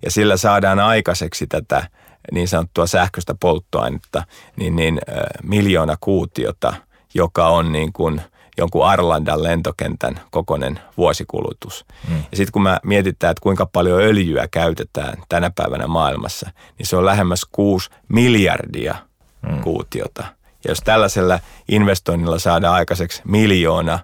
Ja 0.05 0.11
sillä 0.11 0.37
saadaan 0.37 0.79
aikaiseksi 0.79 1.47
tätä 1.47 1.87
niin 2.31 2.47
sanottua 2.47 2.87
sähköistä 2.87 3.35
polttoainetta, 3.39 4.23
niin, 4.55 4.75
niin 4.75 4.99
äh, 5.09 5.15
miljoona 5.43 5.97
kuutiota, 5.99 6.73
joka 7.13 7.47
on 7.47 7.71
niin 7.71 7.93
kuin 7.93 8.21
jonkun 8.57 8.87
Arlandan 8.87 9.43
lentokentän 9.43 10.19
kokoinen 10.31 10.79
vuosikulutus. 10.97 11.85
Mm. 12.09 12.15
Ja 12.15 12.37
sitten 12.37 12.51
kun 12.51 12.61
mä 12.61 12.79
mietitään, 12.83 13.31
että 13.31 13.41
kuinka 13.41 13.65
paljon 13.65 14.01
öljyä 14.01 14.47
käytetään 14.51 15.17
tänä 15.29 15.51
päivänä 15.55 15.87
maailmassa, 15.87 16.49
niin 16.77 16.87
se 16.87 16.97
on 16.97 17.05
lähemmäs 17.05 17.45
6 17.51 17.89
miljardia 18.07 18.95
mm. 19.41 19.61
kuutiota. 19.61 20.23
Ja 20.63 20.71
jos 20.71 20.79
tällaisella 20.79 21.39
investoinnilla 21.67 22.39
saadaan 22.39 22.75
aikaiseksi 22.75 23.21
miljoona 23.25 23.99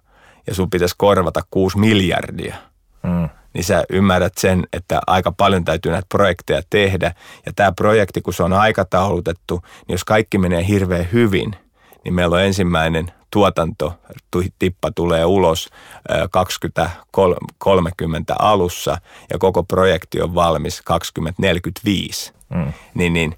ja 0.47 0.55
sun 0.55 0.69
pitäisi 0.69 0.95
korvata 0.97 1.41
6 1.51 1.77
miljardia, 1.77 2.55
mm 3.03 3.29
niin 3.57 3.63
sä 3.63 3.83
ymmärrät 3.89 4.37
sen, 4.37 4.67
että 4.73 5.01
aika 5.07 5.31
paljon 5.31 5.65
täytyy 5.65 5.91
näitä 5.91 6.07
projekteja 6.09 6.61
tehdä. 6.69 7.13
Ja 7.45 7.51
tämä 7.55 7.71
projekti, 7.71 8.21
kun 8.21 8.33
se 8.33 8.43
on 8.43 8.53
aikataulutettu, 8.53 9.61
niin 9.87 9.93
jos 9.93 10.03
kaikki 10.03 10.37
menee 10.37 10.67
hirveän 10.67 11.07
hyvin, 11.13 11.55
niin 12.03 12.13
meillä 12.13 12.35
on 12.35 12.41
ensimmäinen 12.41 13.11
tuotanto, 13.31 13.93
tippa 14.59 14.91
tulee 14.91 15.25
ulos 15.25 15.69
2030 16.31 18.35
alussa 18.39 18.97
ja 19.29 19.37
koko 19.39 19.63
projekti 19.63 20.21
on 20.21 20.35
valmis 20.35 20.81
2045. 20.81 22.33
Mm. 22.49 22.73
Niin, 22.93 23.13
niin 23.13 23.37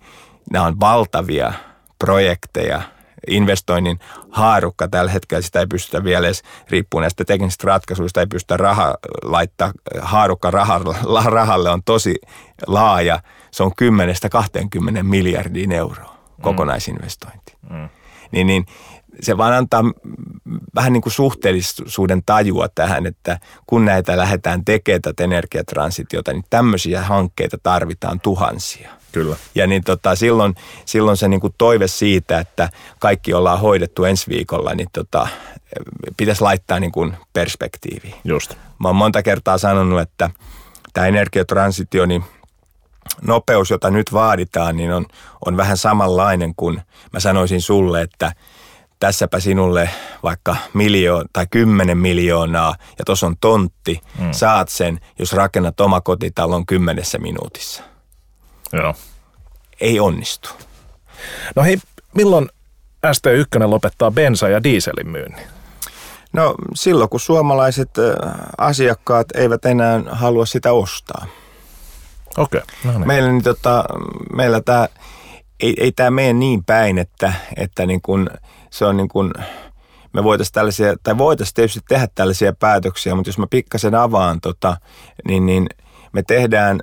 nämä 0.52 0.66
on 0.66 0.80
valtavia 0.80 1.54
projekteja, 2.00 2.82
investoinnin 3.28 4.00
haarukka 4.30 4.88
tällä 4.88 5.12
hetkellä, 5.12 5.42
sitä 5.42 5.60
ei 5.60 5.68
pystytä 5.68 6.04
vielä 6.04 6.28
edes, 6.28 6.44
riippuen 6.70 7.02
näistä 7.02 7.26
teknisistä 7.26 7.68
ratkaisuista, 7.68 8.20
ei 8.20 8.28
pystytä 8.28 8.58
raha 8.58 8.96
laittaa, 9.24 9.72
haarukka 10.02 10.52
rahalle, 10.52 10.96
rahalle 11.26 11.70
on 11.70 11.84
tosi 11.84 12.16
laaja, 12.68 13.20
se 13.52 13.64
on 13.64 13.72
10-20 15.00 15.04
miljardin 15.04 15.72
euroa 15.72 16.16
mm. 16.38 16.42
kokonaisinvestointi. 16.42 17.54
Mm. 17.70 17.90
Niin, 18.32 18.48
niin 18.48 18.66
se 19.22 19.38
vaan 19.38 19.54
antaa 19.54 19.84
vähän 20.76 20.94
niin 20.94 21.02
kuin 21.02 21.14
suhteellisuuden 21.14 22.24
tajua 22.26 22.70
tähän, 22.70 23.06
että 23.06 23.40
kun 23.68 23.86
näitä 23.86 24.18
lähdetään 24.18 24.66
tekemään 24.66 25.02
tätä 25.02 25.24
energiatransitiota, 25.24 26.34
niin 26.34 26.44
tämmöisiä 26.50 27.02
hankkeita 27.02 27.58
tarvitaan 27.64 28.20
tuhansia. 28.20 28.99
Kyllä. 29.12 29.36
Ja 29.56 29.68
niin 29.68 29.84
tota, 29.84 30.16
silloin, 30.16 30.56
silloin 30.86 31.18
se 31.18 31.28
niin 31.28 31.40
kuin 31.40 31.54
toive 31.58 31.88
siitä, 31.88 32.40
että 32.40 32.70
kaikki 33.00 33.34
ollaan 33.34 33.60
hoidettu 33.60 34.06
ensi 34.06 34.30
viikolla, 34.30 34.74
niin 34.74 34.90
tota, 34.94 35.28
pitäisi 36.18 36.42
laittaa 36.42 36.80
niin 36.80 36.92
kuin 36.92 37.14
perspektiiviin. 37.34 38.16
Just. 38.24 38.54
Mä 38.80 38.88
oon 38.88 38.96
monta 38.96 39.24
kertaa 39.24 39.58
sanonut, 39.58 40.02
että 40.02 40.30
tämä 40.94 41.08
energiatransitio, 41.08 42.06
niin 42.06 42.24
nopeus, 43.22 43.70
jota 43.70 43.92
nyt 43.92 44.14
vaaditaan, 44.14 44.78
niin 44.78 44.94
on, 44.94 45.06
on 45.46 45.58
vähän 45.58 45.78
samanlainen 45.78 46.56
kuin 46.56 46.82
mä 47.14 47.20
sanoisin 47.20 47.62
sulle, 47.62 48.02
että 48.02 48.34
tässäpä 49.00 49.40
sinulle 49.40 49.90
vaikka 50.24 50.56
miljoon 50.74 51.26
tai 51.34 51.48
kymmenen 51.52 51.98
miljoonaa 51.98 52.76
ja 53.00 53.06
tuossa 53.06 53.28
on 53.28 53.36
tontti, 53.42 54.02
mm. 54.20 54.32
saat 54.32 54.70
sen, 54.70 55.00
jos 55.20 55.34
rakennat 55.34 55.80
omakotitalon 55.80 56.66
kymmenessä 56.66 57.18
minuutissa. 57.18 57.84
Joo. 58.74 58.96
Ei 59.82 60.00
onnistu. 60.00 60.50
No 61.56 61.64
hei, 61.64 61.78
milloin 62.16 62.50
ST1 63.06 63.70
lopettaa 63.70 64.10
bensa- 64.10 64.50
ja 64.50 64.64
dieselin 64.64 65.10
myynnin? 65.10 65.48
No 66.34 66.56
silloin, 66.76 67.10
kun 67.10 67.20
suomalaiset 67.20 67.90
asiakkaat 68.58 69.28
eivät 69.36 69.66
enää 69.66 70.02
halua 70.12 70.46
sitä 70.46 70.74
ostaa. 70.74 71.26
Okei. 72.38 72.62
Okay. 72.62 72.76
No 72.84 73.00
niin. 73.00 73.08
Meillä, 73.08 73.32
niin, 73.32 73.44
tota, 73.44 73.84
meillä 74.36 74.62
tämä, 74.62 74.88
ei, 75.60 75.74
ei 75.78 75.92
tämä 75.92 76.12
mene 76.12 76.34
niin 76.34 76.64
päin, 76.64 76.98
että, 76.98 77.34
että 77.58 77.86
niin 77.86 78.02
kun, 78.02 78.30
se 78.70 78.86
on 78.86 78.98
niin 78.98 79.10
kun, 79.10 79.34
me 80.14 80.24
voitaisiin 80.24 80.54
tällaisia, 80.54 80.96
tai 81.04 81.18
voitaisiin 81.18 81.56
tietysti 81.56 81.80
tehdä 81.90 82.08
tällaisia 82.16 82.54
päätöksiä, 82.54 83.16
mutta 83.16 83.30
jos 83.30 83.38
mä 83.38 83.48
pikkasen 83.50 83.96
avaan, 83.96 84.42
tota, 84.42 84.78
niin, 85.28 85.46
niin 85.46 85.70
me 86.12 86.24
tehdään 86.24 86.80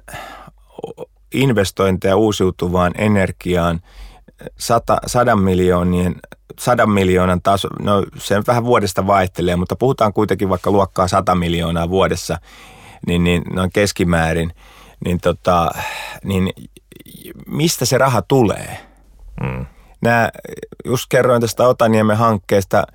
investointeja 1.34 2.16
uusiutuvaan 2.16 2.92
energiaan 2.98 3.80
sata, 4.58 4.98
sadan, 5.06 5.38
miljoonien, 5.38 6.16
sadan 6.60 6.90
miljoonan 6.90 7.42
taso, 7.42 7.68
no 7.82 8.04
se 8.18 8.42
vähän 8.46 8.64
vuodesta 8.64 9.06
vaihtelee, 9.06 9.56
mutta 9.56 9.76
puhutaan 9.76 10.12
kuitenkin 10.12 10.48
vaikka 10.48 10.70
luokkaa 10.70 11.08
100 11.08 11.34
miljoonaa 11.34 11.88
vuodessa, 11.88 12.38
niin, 13.06 13.24
niin 13.24 13.42
noin 13.54 13.72
keskimäärin, 13.72 14.52
niin, 15.04 15.20
tota, 15.20 15.70
niin 16.24 16.50
mistä 17.46 17.84
se 17.84 17.98
raha 17.98 18.22
tulee? 18.22 18.78
Mm. 19.42 19.66
Nämä, 20.02 20.30
just 20.84 21.04
kerroin 21.08 21.40
tästä 21.40 21.68
Otaniemen 21.68 22.16
hankkeesta, 22.16 22.86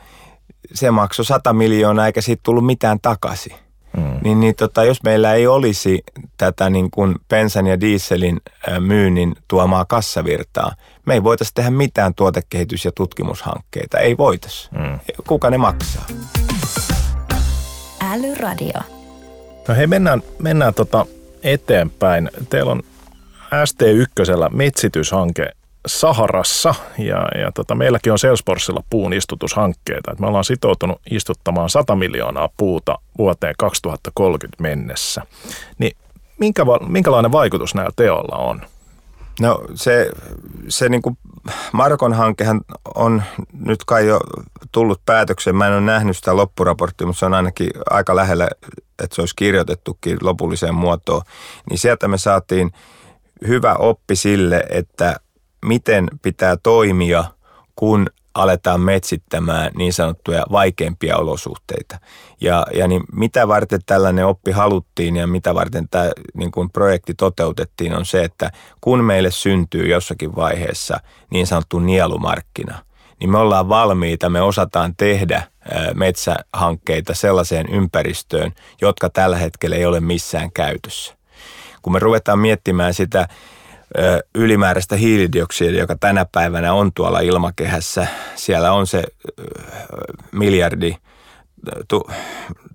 se 0.74 0.92
maksoi 0.92 1.26
100 1.26 1.54
miljoonaa 1.54 2.06
eikä 2.06 2.22
siitä 2.22 2.42
tullut 2.44 2.66
mitään 2.66 3.00
takaisin. 3.02 3.56
Mm. 3.98 4.20
Niin, 4.24 4.40
niin 4.40 4.56
tota, 4.56 4.84
jos 4.84 5.04
meillä 5.04 5.34
ei 5.34 5.48
olisi 5.48 6.04
tätä 6.38 6.70
niin 6.70 6.92
kuin 6.92 7.16
pensan 7.28 7.68
ja 7.68 7.80
dieselin 7.80 8.42
myynnin 8.80 9.36
tuomaa 9.48 9.86
kassavirtaa, 9.86 10.72
me 11.06 11.14
ei 11.14 11.24
voitaisiin 11.24 11.56
tehdä 11.56 11.70
mitään 11.70 12.14
tuotekehitys- 12.16 12.86
ja 12.86 12.92
tutkimushankkeita. 12.96 14.00
Ei 14.00 14.18
voitaisi. 14.18 14.70
Mm. 14.72 15.00
Kuka 15.28 15.50
ne 15.50 15.58
maksaa? 15.58 16.06
Älyradio. 18.12 18.80
No 19.68 19.76
hei, 19.76 19.88
mennään, 19.88 20.22
mennään 20.40 20.74
tota 20.74 21.06
eteenpäin. 21.44 22.30
Teillä 22.50 22.72
on 22.72 22.82
ST1 23.52 24.50
metsityshanke 24.56 25.52
Saharassa 25.88 26.76
ja, 26.98 27.28
ja 27.42 27.52
tota, 27.52 27.76
meilläkin 27.76 28.12
on 28.12 28.20
Salesforcella 28.20 28.84
puun 28.90 29.14
istutushankkeita. 29.14 30.12
Et 30.12 30.20
me 30.20 30.28
ollaan 30.28 30.44
sitoutunut 30.44 31.02
istuttamaan 31.12 31.70
100 31.70 31.96
miljoonaa 31.96 32.50
puuta 32.58 32.98
vuoteen 33.18 33.56
2030 33.58 34.62
mennessä. 34.64 35.22
Niin 35.78 35.98
minkä, 36.38 36.66
minkälainen 36.88 37.32
vaikutus 37.32 37.76
näillä 37.76 37.92
teolla 37.96 38.36
on? 38.36 38.62
No 39.40 39.62
se, 39.76 40.12
se 40.68 40.90
niin 40.90 41.02
kuin 41.02 41.18
Markon 41.72 42.14
hankehan 42.14 42.62
on 42.96 43.24
nyt 43.66 43.86
kai 43.86 44.08
jo 44.08 44.20
tullut 44.72 45.02
päätökseen. 45.06 45.56
Mä 45.56 45.68
en 45.68 45.74
ole 45.74 45.82
nähnyt 45.82 46.18
sitä 46.18 46.36
loppuraporttia, 46.36 47.08
mutta 47.08 47.20
se 47.20 47.26
on 47.26 47.34
ainakin 47.34 47.70
aika 47.90 48.16
lähellä, 48.16 48.50
että 49.04 49.16
se 49.16 49.22
olisi 49.22 49.36
kirjoitettukin 49.36 50.18
lopulliseen 50.22 50.76
muotoon. 50.76 51.22
Niin 51.70 51.78
sieltä 51.80 52.08
me 52.08 52.18
saatiin 52.18 52.72
hyvä 53.48 53.76
oppi 53.76 54.16
sille, 54.16 54.64
että 54.70 55.16
miten 55.66 56.08
pitää 56.22 56.58
toimia, 56.64 57.24
kun 57.76 58.08
aletaan 58.34 58.82
metsittämään 58.82 59.72
niin 59.78 59.94
sanottuja 59.94 60.46
vaikeimpia 60.52 61.18
olosuhteita. 61.18 62.00
Ja, 62.42 62.66
ja 62.74 62.88
niin 62.88 63.04
mitä 63.14 63.48
varten 63.48 63.80
tällainen 63.86 64.26
oppi 64.26 64.52
haluttiin 64.52 65.16
ja 65.16 65.28
mitä 65.28 65.56
varten 65.56 65.90
tämä 65.90 66.12
niin 66.34 66.52
kuin 66.52 66.70
projekti 66.70 67.14
toteutettiin 67.14 67.96
on 67.96 68.06
se, 68.06 68.24
että 68.24 68.52
kun 68.82 69.04
meille 69.04 69.32
syntyy 69.32 69.88
jossakin 69.88 70.36
vaiheessa 70.36 71.00
niin 71.30 71.48
sanottu 71.48 71.80
nielumarkkina, 71.80 72.86
niin 73.20 73.30
me 73.30 73.38
ollaan 73.38 73.70
valmiita, 73.70 74.30
me 74.30 74.42
osataan 74.42 74.94
tehdä 74.98 75.44
metsähankkeita 75.94 77.14
sellaiseen 77.14 77.70
ympäristöön, 77.70 78.52
jotka 78.82 79.10
tällä 79.10 79.38
hetkellä 79.38 79.76
ei 79.76 79.86
ole 79.86 80.00
missään 80.00 80.52
käytössä. 80.52 81.16
Kun 81.82 81.94
me 81.94 82.00
ruvetaan 82.00 82.40
miettimään 82.40 82.94
sitä 82.94 83.28
ylimääräistä 84.36 84.96
hiilidioksidia, 84.96 85.80
joka 85.80 85.96
tänä 86.00 86.26
päivänä 86.32 86.74
on 86.74 86.94
tuolla 86.94 87.20
ilmakehässä. 87.20 88.08
Siellä 88.36 88.72
on 88.72 88.88
se 88.88 89.04
miljardi, 90.32 90.96
tu, 91.88 92.10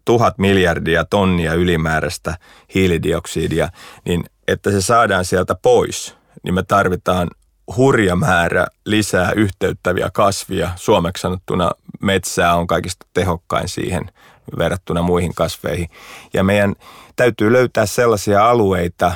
tuhat 0.04 0.38
miljardia 0.38 1.04
tonnia 1.04 1.54
ylimääräistä 1.54 2.36
hiilidioksidia, 2.74 3.68
niin 4.04 4.24
että 4.48 4.70
se 4.70 4.80
saadaan 4.80 5.24
sieltä 5.24 5.54
pois, 5.62 6.16
niin 6.42 6.54
me 6.54 6.62
tarvitaan 6.62 7.28
hurja 7.76 8.16
määrä 8.16 8.66
lisää 8.84 9.32
yhteyttäviä 9.32 10.10
kasvia. 10.12 10.70
Suomeksi 10.76 11.20
sanottuna 11.20 11.70
metsää 12.02 12.54
on 12.54 12.66
kaikista 12.66 13.06
tehokkain 13.14 13.68
siihen 13.68 14.10
verrattuna 14.58 15.02
muihin 15.02 15.34
kasveihin. 15.34 15.88
Ja 16.34 16.44
meidän 16.44 16.74
täytyy 17.16 17.52
löytää 17.52 17.86
sellaisia 17.86 18.48
alueita, 18.50 19.12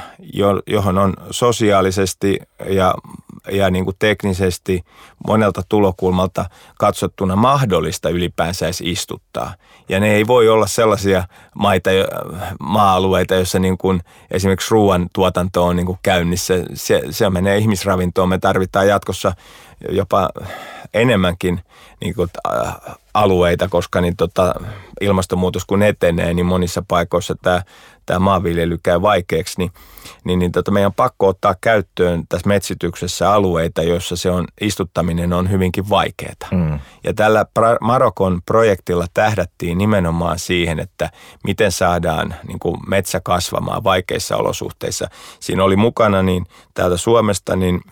johon 0.66 0.98
on 0.98 1.14
sosiaalisesti 1.30 2.38
ja, 2.68 2.94
ja 3.52 3.70
niin 3.70 3.84
kuin 3.84 3.96
teknisesti 3.98 4.84
monelta 5.26 5.62
tulokulmalta 5.68 6.44
katsottuna 6.78 7.36
mahdollista 7.36 8.08
ylipäänsä 8.08 8.66
edes 8.66 8.80
istuttaa. 8.80 9.54
Ja 9.88 10.00
ne 10.00 10.14
ei 10.14 10.26
voi 10.26 10.48
olla 10.48 10.66
sellaisia 10.66 11.24
maita, 11.54 11.90
maa-alueita, 12.60 13.34
joissa 13.34 13.58
niin 13.58 13.78
kuin 13.78 14.00
esimerkiksi 14.30 14.70
ruoan 14.70 15.08
tuotanto 15.12 15.64
on 15.64 15.76
niin 15.76 15.86
kuin 15.86 15.98
käynnissä. 16.02 16.54
Se, 16.74 17.02
se 17.10 17.30
menee 17.30 17.58
ihmisravintoon. 17.58 18.28
Me 18.28 18.38
tarvitaan 18.38 18.88
jatkossa 18.88 19.32
jopa 19.90 20.30
enemmänkin 20.94 21.60
niin 22.00 22.14
kuin, 22.14 22.30
alueita, 23.14 23.68
koska 23.68 24.00
niin, 24.00 24.16
tota, 24.16 24.54
ilmastonmuutos 25.00 25.64
kun 25.64 25.82
etenee, 25.82 26.34
niin 26.34 26.46
monissa 26.46 26.82
paikoissa 26.88 27.34
tämä, 27.42 27.62
tämä 28.06 28.18
maanviljely 28.18 28.78
käy 28.82 29.02
vaikeaksi, 29.02 29.54
niin, 29.58 29.72
niin, 30.24 30.38
niin 30.38 30.52
tota, 30.52 30.70
meidän 30.70 30.86
on 30.86 30.94
pakko 30.94 31.28
ottaa 31.28 31.54
käyttöön 31.60 32.24
tässä 32.28 32.48
metsityksessä 32.48 33.32
alueita, 33.32 33.82
joissa 33.82 34.16
se 34.16 34.30
on, 34.30 34.44
istuttaminen 34.60 35.32
on 35.32 35.50
hyvinkin 35.50 35.88
vaikeaa. 35.88 36.34
Mm. 36.50 36.78
Ja 37.04 37.14
tällä 37.14 37.46
Marokon 37.80 38.40
projektilla 38.46 39.06
tähdättiin 39.14 39.78
nimenomaan 39.78 40.38
siihen, 40.38 40.78
että 40.78 41.10
miten 41.44 41.72
saadaan 41.72 42.34
niin 42.48 42.58
kuin 42.58 42.76
metsä 42.86 43.20
kasvamaan 43.20 43.84
vaikeissa 43.84 44.36
olosuhteissa. 44.36 45.08
Siinä 45.40 45.64
oli 45.64 45.76
mukana 45.76 46.22
niin 46.22 46.46
täältä 46.74 46.96
Suomesta 46.96 47.56
niin– 47.56 47.80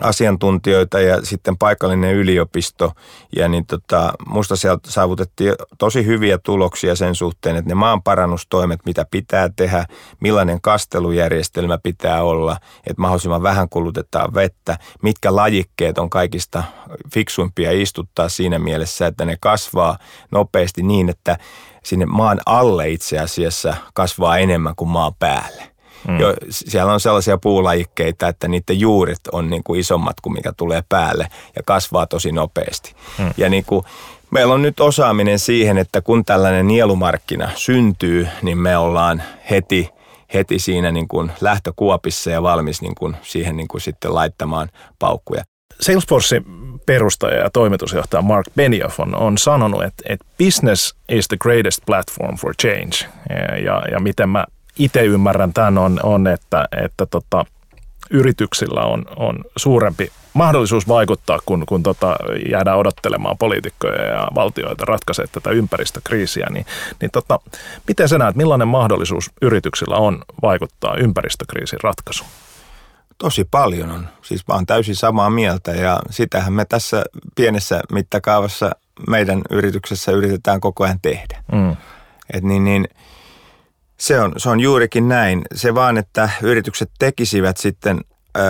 asiantuntijoita 0.00 1.00
ja 1.00 1.26
sitten 1.26 1.58
paikallinen 1.58 2.14
yliopisto. 2.14 2.92
Ja 3.36 3.48
niin 3.48 3.66
tota, 3.66 4.12
musta 4.26 4.56
sieltä 4.56 4.90
saavutettiin 4.90 5.52
tosi 5.78 6.06
hyviä 6.06 6.38
tuloksia 6.38 6.96
sen 6.96 7.14
suhteen, 7.14 7.56
että 7.56 7.68
ne 7.68 7.74
maanparannustoimet, 7.74 8.80
mitä 8.86 9.06
pitää 9.10 9.48
tehdä, 9.56 9.86
millainen 10.20 10.60
kastelujärjestelmä 10.60 11.78
pitää 11.82 12.22
olla, 12.22 12.56
että 12.86 13.00
mahdollisimman 13.00 13.42
vähän 13.42 13.68
kulutetaan 13.68 14.34
vettä, 14.34 14.78
mitkä 15.02 15.36
lajikkeet 15.36 15.98
on 15.98 16.10
kaikista 16.10 16.62
fiksuimpia 17.14 17.72
istuttaa 17.72 18.28
siinä 18.28 18.58
mielessä, 18.58 19.06
että 19.06 19.24
ne 19.24 19.36
kasvaa 19.40 19.98
nopeasti 20.30 20.82
niin, 20.82 21.08
että 21.08 21.38
sinne 21.84 22.06
maan 22.06 22.40
alle 22.46 22.90
itse 22.90 23.18
asiassa 23.18 23.76
kasvaa 23.94 24.38
enemmän 24.38 24.74
kuin 24.76 24.88
maan 24.88 25.14
päälle. 25.18 25.77
Mm. 26.08 26.20
Jo, 26.20 26.34
siellä 26.50 26.92
on 26.92 27.00
sellaisia 27.00 27.38
puulajikkeita, 27.38 28.28
että 28.28 28.48
niiden 28.48 28.80
juuret 28.80 29.20
on 29.32 29.50
niin 29.50 29.64
kuin 29.64 29.80
isommat 29.80 30.20
kuin 30.20 30.32
mikä 30.32 30.52
tulee 30.56 30.82
päälle 30.88 31.28
ja 31.56 31.62
kasvaa 31.66 32.06
tosi 32.06 32.32
nopeasti. 32.32 32.94
Mm. 33.18 33.30
Ja 33.36 33.48
niin 33.48 33.64
kuin, 33.64 33.84
meillä 34.30 34.54
on 34.54 34.62
nyt 34.62 34.80
osaaminen 34.80 35.38
siihen, 35.38 35.78
että 35.78 36.00
kun 36.00 36.24
tällainen 36.24 36.66
nielumarkkina 36.66 37.50
syntyy, 37.54 38.28
niin 38.42 38.58
me 38.58 38.76
ollaan 38.76 39.22
heti 39.50 39.90
heti 40.34 40.58
siinä 40.58 40.92
niin 40.92 41.08
kuin 41.08 41.32
lähtökuopissa 41.40 42.30
ja 42.30 42.42
valmis 42.42 42.82
niin 42.82 42.94
kuin 42.94 43.16
siihen 43.22 43.56
niin 43.56 43.68
kuin 43.68 43.80
sitten 43.80 44.14
laittamaan 44.14 44.68
paukkuja. 44.98 45.44
Salesforcein 45.80 46.44
perustaja 46.86 47.38
ja 47.38 47.50
toimitusjohtaja 47.50 48.22
Mark 48.22 48.46
Benioff 48.56 49.00
on, 49.00 49.14
on 49.14 49.38
sanonut, 49.38 49.82
että, 49.82 50.02
että 50.08 50.26
business 50.38 50.94
is 51.08 51.28
the 51.28 51.36
greatest 51.36 51.78
platform 51.86 52.36
for 52.36 52.54
change. 52.62 53.12
Ja, 53.30 53.56
ja, 53.58 53.82
ja 53.92 54.00
miten 54.00 54.28
mä 54.28 54.44
itse 54.78 55.04
ymmärrän 55.04 55.52
tämän 55.52 55.78
on, 55.78 56.00
on 56.02 56.26
että, 56.26 56.68
että 56.84 57.06
tota, 57.06 57.44
yrityksillä 58.10 58.80
on, 58.80 59.04
on 59.16 59.44
suurempi 59.56 60.12
mahdollisuus 60.34 60.88
vaikuttaa, 60.88 61.38
kun, 61.46 61.64
kun 61.68 61.82
tota, 61.82 62.16
jäädään 62.50 62.78
odottelemaan 62.78 63.38
poliitikkoja 63.38 64.04
ja 64.04 64.28
valtioita 64.34 64.84
ratkaisee 64.84 65.26
tätä 65.32 65.50
ympäristökriisiä, 65.50 66.46
niin, 66.50 66.66
niin 67.00 67.10
tota, 67.10 67.40
miten 67.88 68.08
sä 68.08 68.18
näet, 68.18 68.36
millainen 68.36 68.68
mahdollisuus 68.68 69.30
yrityksillä 69.42 69.96
on 69.96 70.22
vaikuttaa 70.42 70.96
ympäristökriisin 70.96 71.78
ratkaisuun? 71.82 72.30
Tosi 73.18 73.44
paljon 73.44 73.90
on. 73.90 74.08
Siis 74.22 74.48
mä 74.48 74.54
oon 74.54 74.66
täysin 74.66 74.96
samaa 74.96 75.30
mieltä 75.30 75.70
ja 75.70 76.00
sitähän 76.10 76.52
me 76.52 76.64
tässä 76.64 77.04
pienessä 77.34 77.80
mittakaavassa 77.92 78.70
meidän 79.08 79.42
yrityksessä 79.50 80.12
yritetään 80.12 80.60
koko 80.60 80.84
ajan 80.84 81.00
tehdä. 81.02 81.42
Mm. 81.52 81.76
Et 82.32 82.44
niin, 82.44 82.64
niin, 82.64 82.88
se 84.00 84.20
on, 84.20 84.32
se 84.36 84.50
on 84.50 84.60
juurikin 84.60 85.08
näin. 85.08 85.42
Se 85.54 85.74
vaan, 85.74 85.98
että 85.98 86.30
yritykset 86.42 86.90
tekisivät 86.98 87.56
sitten 87.56 88.00
ö, 88.36 88.40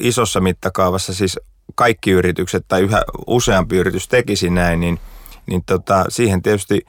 isossa 0.00 0.40
mittakaavassa, 0.40 1.14
siis 1.14 1.40
kaikki 1.74 2.10
yritykset 2.10 2.64
tai 2.68 2.80
yhä 2.80 3.02
useampi 3.26 3.76
yritys 3.76 4.08
tekisi 4.08 4.50
näin, 4.50 4.80
niin, 4.80 5.00
niin 5.46 5.62
tota, 5.66 6.04
siihen 6.08 6.42
tietysti 6.42 6.86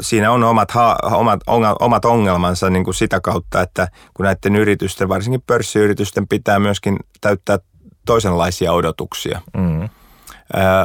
siinä 0.00 0.32
on 0.32 0.44
omat, 0.44 0.70
ha, 0.70 0.98
omat, 1.04 1.40
omat 1.80 2.04
ongelmansa 2.04 2.70
niin 2.70 2.84
kuin 2.84 2.94
sitä 2.94 3.20
kautta, 3.20 3.60
että 3.60 3.88
kun 4.14 4.24
näiden 4.24 4.56
yritysten, 4.56 5.08
varsinkin 5.08 5.42
pörssiyritysten 5.46 6.28
pitää 6.28 6.58
myöskin 6.58 6.96
täyttää 7.20 7.58
toisenlaisia 8.06 8.72
odotuksia. 8.72 9.40
Mm 9.56 9.75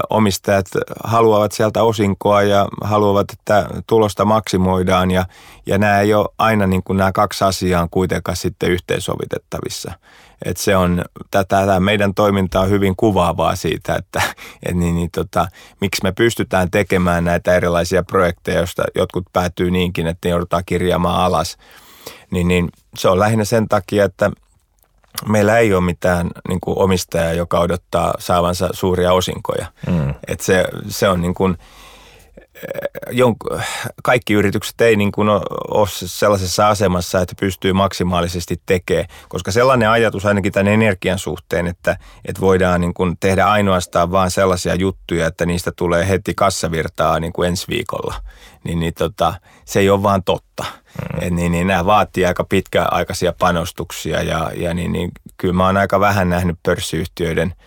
omistajat 0.10 0.66
haluavat 1.04 1.52
sieltä 1.52 1.84
osinkoa 1.84 2.44
ja 2.44 2.68
haluavat, 2.84 3.32
että 3.32 3.68
tulosta 3.88 4.26
maksimoidaan 4.26 5.12
ja, 5.12 5.26
ja 5.66 5.78
nämä 5.78 6.00
ei 6.00 6.14
ole 6.14 6.30
aina 6.38 6.68
niin 6.68 6.84
kuin 6.84 6.98
nämä 6.98 7.12
kaksi 7.12 7.44
asiaa 7.44 7.82
on 7.82 7.90
kuitenkaan 7.90 8.36
sitten 8.36 8.72
yhteensovitettavissa. 8.72 9.92
Et 10.46 10.58
se 10.58 10.76
on, 10.76 11.06
tätä, 11.32 11.60
tätä 11.60 11.80
meidän 11.80 12.14
toiminta 12.14 12.60
on 12.60 12.70
hyvin 12.70 12.96
kuvaavaa 12.96 13.56
siitä, 13.56 13.96
että 13.96 14.22
et 14.66 14.76
niin, 14.76 14.96
niin, 14.96 15.12
tota, 15.12 15.48
miksi 15.82 16.04
me 16.04 16.12
pystytään 16.12 16.72
tekemään 16.72 17.24
näitä 17.24 17.56
erilaisia 17.56 18.04
projekteja, 18.04 18.58
joista 18.58 18.84
jotkut 18.96 19.26
päätyy 19.34 19.72
niinkin, 19.72 20.08
että 20.08 20.28
ne 20.28 20.32
joudutaan 20.32 20.64
kirjaamaan 20.66 21.22
alas. 21.22 21.58
Niin, 22.32 22.48
niin 22.48 22.70
se 22.98 23.10
on 23.10 23.20
lähinnä 23.20 23.46
sen 23.46 23.70
takia, 23.70 24.06
että 24.06 24.32
meillä 25.28 25.58
ei 25.58 25.74
ole 25.74 25.84
mitään 25.84 26.30
niin 26.48 26.60
kuin 26.60 26.78
omistajaa, 26.78 27.34
joka 27.34 27.60
odottaa 27.60 28.14
saavansa 28.20 28.70
suuria 28.72 29.14
osinkoja. 29.14 29.66
Mm. 29.88 30.14
Et 30.28 30.40
se, 30.40 30.66
se 30.88 31.10
on 31.10 31.22
niin 31.22 31.34
kuin, 31.34 31.58
kaikki 34.04 34.34
yritykset 34.34 34.82
ei 34.82 34.96
niin 34.96 35.12
kuin 35.12 35.30
ole 35.30 35.88
sellaisessa 35.92 36.70
asemassa, 36.70 37.22
että 37.22 37.36
pystyy 37.40 37.74
maksimaalisesti 37.74 38.62
tekemään, 38.66 39.08
koska 39.30 39.52
sellainen 39.52 39.90
ajatus 39.90 40.26
ainakin 40.26 40.52
tämän 40.52 40.74
energian 40.74 41.20
suhteen, 41.20 41.68
että, 41.68 41.98
että 42.26 42.42
voidaan 42.42 42.82
niin 42.82 42.94
kuin 42.94 43.18
tehdä 43.20 43.46
ainoastaan 43.46 44.12
vain 44.12 44.32
sellaisia 44.32 44.76
juttuja, 44.76 45.28
että 45.28 45.46
niistä 45.46 45.72
tulee 45.76 46.08
heti 46.08 46.34
kassavirtaa 46.34 47.20
niin 47.20 47.34
kuin 47.34 47.50
ensi 47.50 47.68
viikolla, 47.70 48.16
niin, 48.64 48.80
niin 48.80 48.94
tota, 48.94 49.34
se 49.66 49.80
ei 49.80 49.90
ole 49.90 50.04
vaan 50.04 50.24
totta. 50.24 50.64
Mm. 50.64 51.28
Et 51.28 51.34
niin, 51.34 51.52
niin 51.52 51.68
nämä 51.68 51.86
vaatii 51.86 52.26
aika 52.26 52.44
pitkäaikaisia 52.44 53.34
panostuksia 53.40 54.24
ja, 54.24 54.52
ja 54.56 54.74
niin, 54.74 54.92
niin, 54.92 55.12
kyllä 55.38 55.54
mä 55.54 55.66
oon 55.66 55.78
aika 55.78 56.00
vähän 56.00 56.30
nähnyt 56.30 56.58
pörssiyhtiöiden– 56.64 57.54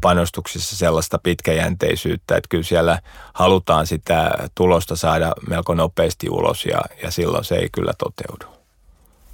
panostuksissa 0.00 0.76
sellaista 0.76 1.18
pitkäjänteisyyttä, 1.18 2.36
että 2.36 2.48
kyllä 2.48 2.64
siellä 2.64 2.98
halutaan 3.34 3.86
sitä 3.86 4.30
tulosta 4.54 4.96
saada 4.96 5.32
melko 5.48 5.74
nopeasti 5.74 6.30
ulos 6.30 6.66
ja, 6.66 6.80
ja 7.02 7.10
silloin 7.10 7.44
se 7.44 7.54
ei 7.54 7.68
kyllä 7.72 7.92
toteudu. 7.98 8.58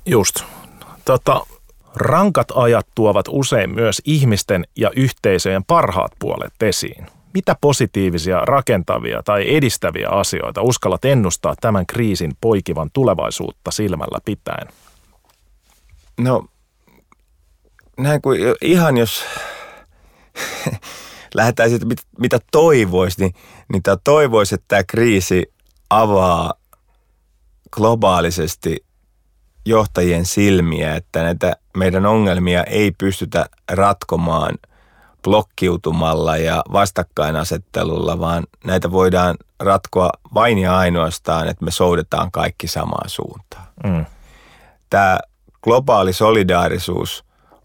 Just. 0.06 0.44
Tota, 1.04 1.46
rankat 1.94 2.48
ajat 2.54 2.86
tuovat 2.94 3.26
usein 3.28 3.74
myös 3.74 4.02
ihmisten 4.04 4.64
ja 4.76 4.90
yhteisöjen 4.96 5.64
parhaat 5.64 6.12
puolet 6.18 6.62
esiin. 6.62 7.06
Mitä 7.34 7.56
positiivisia, 7.60 8.40
rakentavia 8.40 9.22
tai 9.22 9.56
edistäviä 9.56 10.08
asioita 10.08 10.62
uskallat 10.62 11.04
ennustaa 11.04 11.54
tämän 11.60 11.86
kriisin 11.86 12.32
poikivan 12.40 12.90
tulevaisuutta 12.92 13.70
silmällä 13.70 14.18
pitäen? 14.24 14.68
No, 16.18 16.46
näin 17.98 18.22
kuin 18.22 18.40
ihan 18.60 18.96
jos 18.96 19.24
lähdetään 21.34 21.70
siitä, 21.70 21.86
mitä, 21.86 22.02
mitä 22.18 22.38
toivoisi, 22.52 23.20
niin, 23.20 23.34
niin 23.72 23.82
tämä 23.82 23.96
toivoisi, 24.04 24.54
että 24.54 24.64
tämä 24.68 24.84
kriisi 24.84 25.52
avaa 25.90 26.54
globaalisesti 27.72 28.84
johtajien 29.66 30.26
silmiä, 30.26 30.94
että 30.94 31.22
näitä 31.22 31.56
meidän 31.76 32.06
ongelmia 32.06 32.64
ei 32.64 32.90
pystytä 32.98 33.46
ratkomaan 33.70 34.54
blokkiutumalla 35.22 36.36
ja 36.36 36.62
vastakkainasettelulla, 36.72 38.18
vaan 38.18 38.44
näitä 38.64 38.90
voidaan 38.90 39.36
ratkoa 39.60 40.10
vain 40.34 40.58
ja 40.58 40.78
ainoastaan, 40.78 41.48
että 41.48 41.64
me 41.64 41.70
soudetaan 41.70 42.30
kaikki 42.30 42.68
samaan 42.68 43.08
suuntaan. 43.08 43.66
Mm. 43.84 44.06
Tämä 44.90 45.18
globaali 45.62 46.12
solidaarisuus 46.12 47.24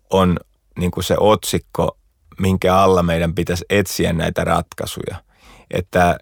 on 0.09 0.37
niin 0.79 0.91
kuin 0.91 1.03
se 1.03 1.15
otsikko 1.19 1.97
minkä 2.39 2.75
alla 2.75 3.03
meidän 3.03 3.35
pitäisi 3.35 3.65
etsiä 3.69 4.13
näitä 4.13 4.43
ratkaisuja. 4.43 5.15
Että 5.71 6.17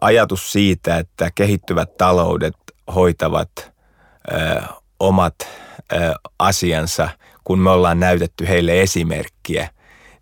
ajatus 0.00 0.52
siitä, 0.52 0.98
että 0.98 1.30
kehittyvät 1.34 1.96
taloudet 1.96 2.54
hoitavat 2.94 3.50
ö, 4.32 4.62
omat 5.00 5.34
ö, 5.92 6.14
asiansa, 6.38 7.08
kun 7.44 7.58
me 7.58 7.70
ollaan 7.70 8.00
näytetty 8.00 8.48
heille 8.48 8.82
esimerkkiä, 8.82 9.68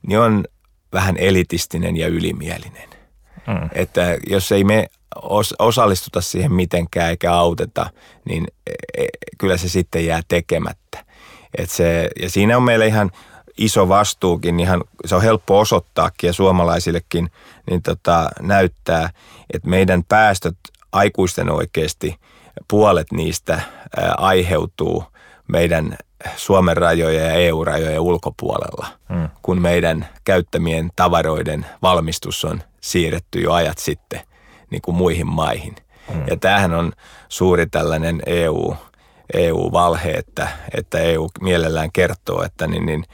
niin 0.06 0.18
on 0.18 0.44
vähän 0.92 1.16
elitistinen 1.18 1.96
ja 1.96 2.08
ylimielinen. 2.08 2.88
Mm. 3.46 3.68
Että 3.72 4.16
jos 4.26 4.52
ei 4.52 4.64
me 4.64 4.86
os, 5.22 5.54
osallistuta 5.58 6.20
siihen 6.20 6.52
mitenkään 6.52 7.10
eikä 7.10 7.32
auteta, 7.32 7.90
niin 8.24 8.46
e, 8.66 9.02
e, 9.02 9.06
kyllä 9.38 9.56
se 9.56 9.68
sitten 9.68 10.06
jää 10.06 10.20
tekemättä. 10.28 11.04
Et 11.58 11.70
se, 11.70 12.10
ja 12.22 12.30
siinä 12.30 12.56
on 12.56 12.62
meillä 12.62 12.84
ihan 12.84 13.10
iso 13.60 13.88
vastuukin, 13.88 14.56
niin 14.56 14.66
ihan, 14.66 14.84
se 15.04 15.14
on 15.14 15.22
helppo 15.22 15.58
osoittaakin 15.58 16.28
ja 16.28 16.32
suomalaisillekin 16.32 17.30
niin 17.70 17.82
tota, 17.82 18.30
näyttää, 18.40 19.10
että 19.54 19.68
meidän 19.68 20.04
päästöt 20.04 20.56
aikuisten 20.92 21.50
oikeasti, 21.50 22.16
puolet 22.68 23.12
niistä 23.12 23.52
ää, 23.52 24.14
aiheutuu 24.18 25.04
meidän 25.48 25.96
Suomen 26.36 26.76
rajojen 26.76 27.24
ja 27.24 27.32
EU-rajojen 27.32 28.00
ulkopuolella, 28.00 28.86
hmm. 29.14 29.28
kun 29.42 29.60
meidän 29.60 30.08
käyttämien 30.24 30.90
tavaroiden 30.96 31.66
valmistus 31.82 32.44
on 32.44 32.62
siirretty 32.80 33.40
jo 33.40 33.52
ajat 33.52 33.78
sitten 33.78 34.20
niin 34.70 34.82
kuin 34.82 34.96
muihin 34.96 35.26
maihin. 35.26 35.76
Hmm. 36.12 36.24
Ja 36.26 36.36
tämähän 36.36 36.74
on 36.74 36.92
suuri 37.28 37.66
tällainen 37.66 38.22
EU, 38.26 38.76
EU-valhe, 39.34 40.10
että, 40.10 40.48
että 40.74 40.98
EU 40.98 41.28
mielellään 41.40 41.92
kertoo, 41.92 42.42
että 42.42 42.66
niin, 42.66 42.86
niin 42.86 43.04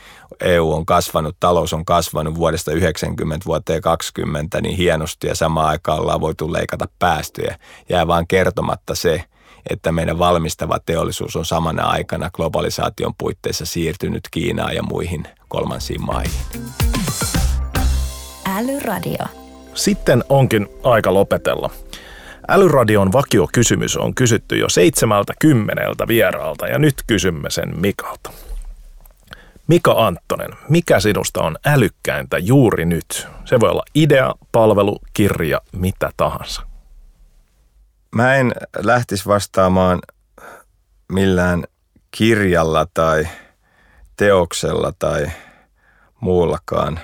EU 0.41 0.72
on 0.72 0.87
kasvanut, 0.87 1.37
talous 1.41 1.72
on 1.72 1.84
kasvanut 1.84 2.34
vuodesta 2.34 2.72
90 2.72 3.47
vuoteen 3.47 3.80
20 3.80 4.61
niin 4.61 4.76
hienosti 4.76 5.26
ja 5.26 5.34
samaan 5.34 5.68
aikaan 5.68 6.01
ollaan 6.01 6.20
voitu 6.20 6.53
leikata 6.53 6.89
päästöjä. 6.99 7.59
Jää 7.89 8.07
vaan 8.07 8.26
kertomatta 8.26 8.95
se, 8.95 9.24
että 9.70 9.93
meidän 9.93 10.18
valmistava 10.18 10.78
teollisuus 10.87 11.37
on 11.37 11.45
samana 11.45 11.87
aikana 11.87 12.30
globalisaation 12.30 13.14
puitteissa 13.18 13.66
siirtynyt 13.66 14.22
Kiinaan 14.30 14.74
ja 14.74 14.82
muihin 14.82 15.24
kolmansiin 15.49 16.03
maihin. 16.03 16.32
Älyradio. 18.57 19.24
Sitten 19.74 20.24
onkin 20.28 20.68
aika 20.82 21.14
lopetella. 21.14 21.70
Älyradion 22.49 23.12
vakiokysymys 23.12 23.97
on 23.97 24.14
kysytty 24.14 24.57
jo 24.57 24.68
seitsemältä 24.68 25.32
kymmeneltä 25.41 26.09
vieraalta 26.09 26.66
ja 26.66 26.78
nyt 26.78 26.95
kysymme 27.07 27.51
sen 27.51 27.80
Mikalta. 27.80 28.30
Mika 29.66 30.06
Anttonen, 30.06 30.50
mikä 30.68 31.00
sinusta 31.00 31.42
on 31.42 31.56
älykkäintä 31.66 32.38
juuri 32.38 32.84
nyt? 32.84 33.28
Se 33.44 33.60
voi 33.60 33.70
olla 33.70 33.82
idea, 33.94 34.34
palvelu, 34.52 34.98
kirja, 35.12 35.60
mitä 35.72 36.10
tahansa. 36.16 36.62
Mä 38.14 38.34
en 38.34 38.52
lähtisi 38.78 39.26
vastaamaan 39.26 39.98
millään 41.12 41.64
kirjalla 42.10 42.86
tai 42.94 43.28
teoksella 44.16 44.92
tai 44.98 45.30
muullakaan. 46.20 47.00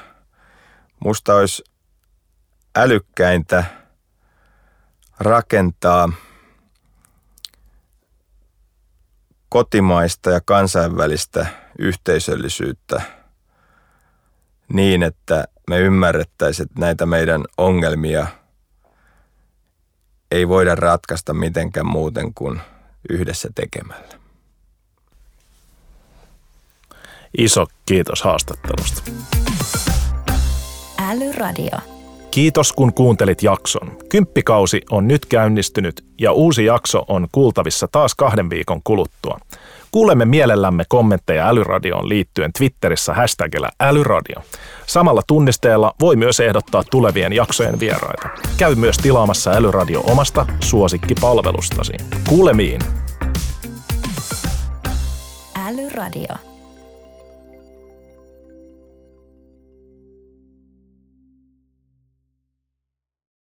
Musta 1.04 1.34
olisi 1.34 1.64
älykkäintä 2.76 3.64
rakentaa 5.20 6.12
kotimaista 9.53 10.30
ja 10.30 10.40
kansainvälistä– 10.44 11.46
yhteisöllisyyttä 11.78 13.03
niin, 14.72 15.03
että 15.03 15.44
me 15.68 15.78
ymmärrettäisiin, 15.78 16.66
että 16.66 16.80
näitä 16.80 17.07
meidän 17.07 17.44
ongelmia 17.59 18.26
ei 20.30 20.48
voida 20.48 20.74
ratkaista 20.74 21.34
mitenkään 21.34 21.86
muuten 21.86 22.34
kuin 22.34 22.61
yhdessä 23.11 23.48
tekemällä. 23.55 24.18
Iso 27.38 27.66
kiitos 27.86 28.22
haastattelusta. 28.22 29.03
Älyradio. 30.98 31.91
Kiitos 32.33 32.72
kun 32.72 32.95
kuuntelit 32.95 33.43
jakson. 33.43 33.99
Kymppikausi 34.09 34.80
on 34.91 35.09
nyt 35.09 35.26
käynnistynyt 35.26 36.05
ja 36.20 36.33
uusi 36.33 36.64
jakso 36.64 37.05
on 37.09 37.26
kuultavissa 37.33 37.89
taas 37.93 38.14
kahden 38.14 38.51
viikon 38.51 38.80
kuluttua. 38.85 39.39
Kuulemme 39.91 40.24
mielellämme 40.24 40.85
kommentteja 40.89 41.49
Älyradioon 41.49 42.09
liittyen 42.09 42.53
Twitterissä 42.53 43.14
hashtagillä 43.14 43.68
Älyradio. 43.80 44.43
Samalla 44.87 45.22
tunnisteella 45.26 45.95
voi 46.01 46.16
myös 46.16 46.41
ehdottaa 46.41 46.83
tulevien 46.91 47.33
jaksojen 47.33 47.80
vieraita. 47.80 48.28
Käy 48.57 48.74
myös 48.74 48.97
tilaamassa 48.97 49.51
Älyradio 49.51 50.01
omasta 50.01 50.47
suosikkipalvelustasi. 50.61 51.93
Kuulemiin! 52.28 52.80
Älyradio. 55.66 56.51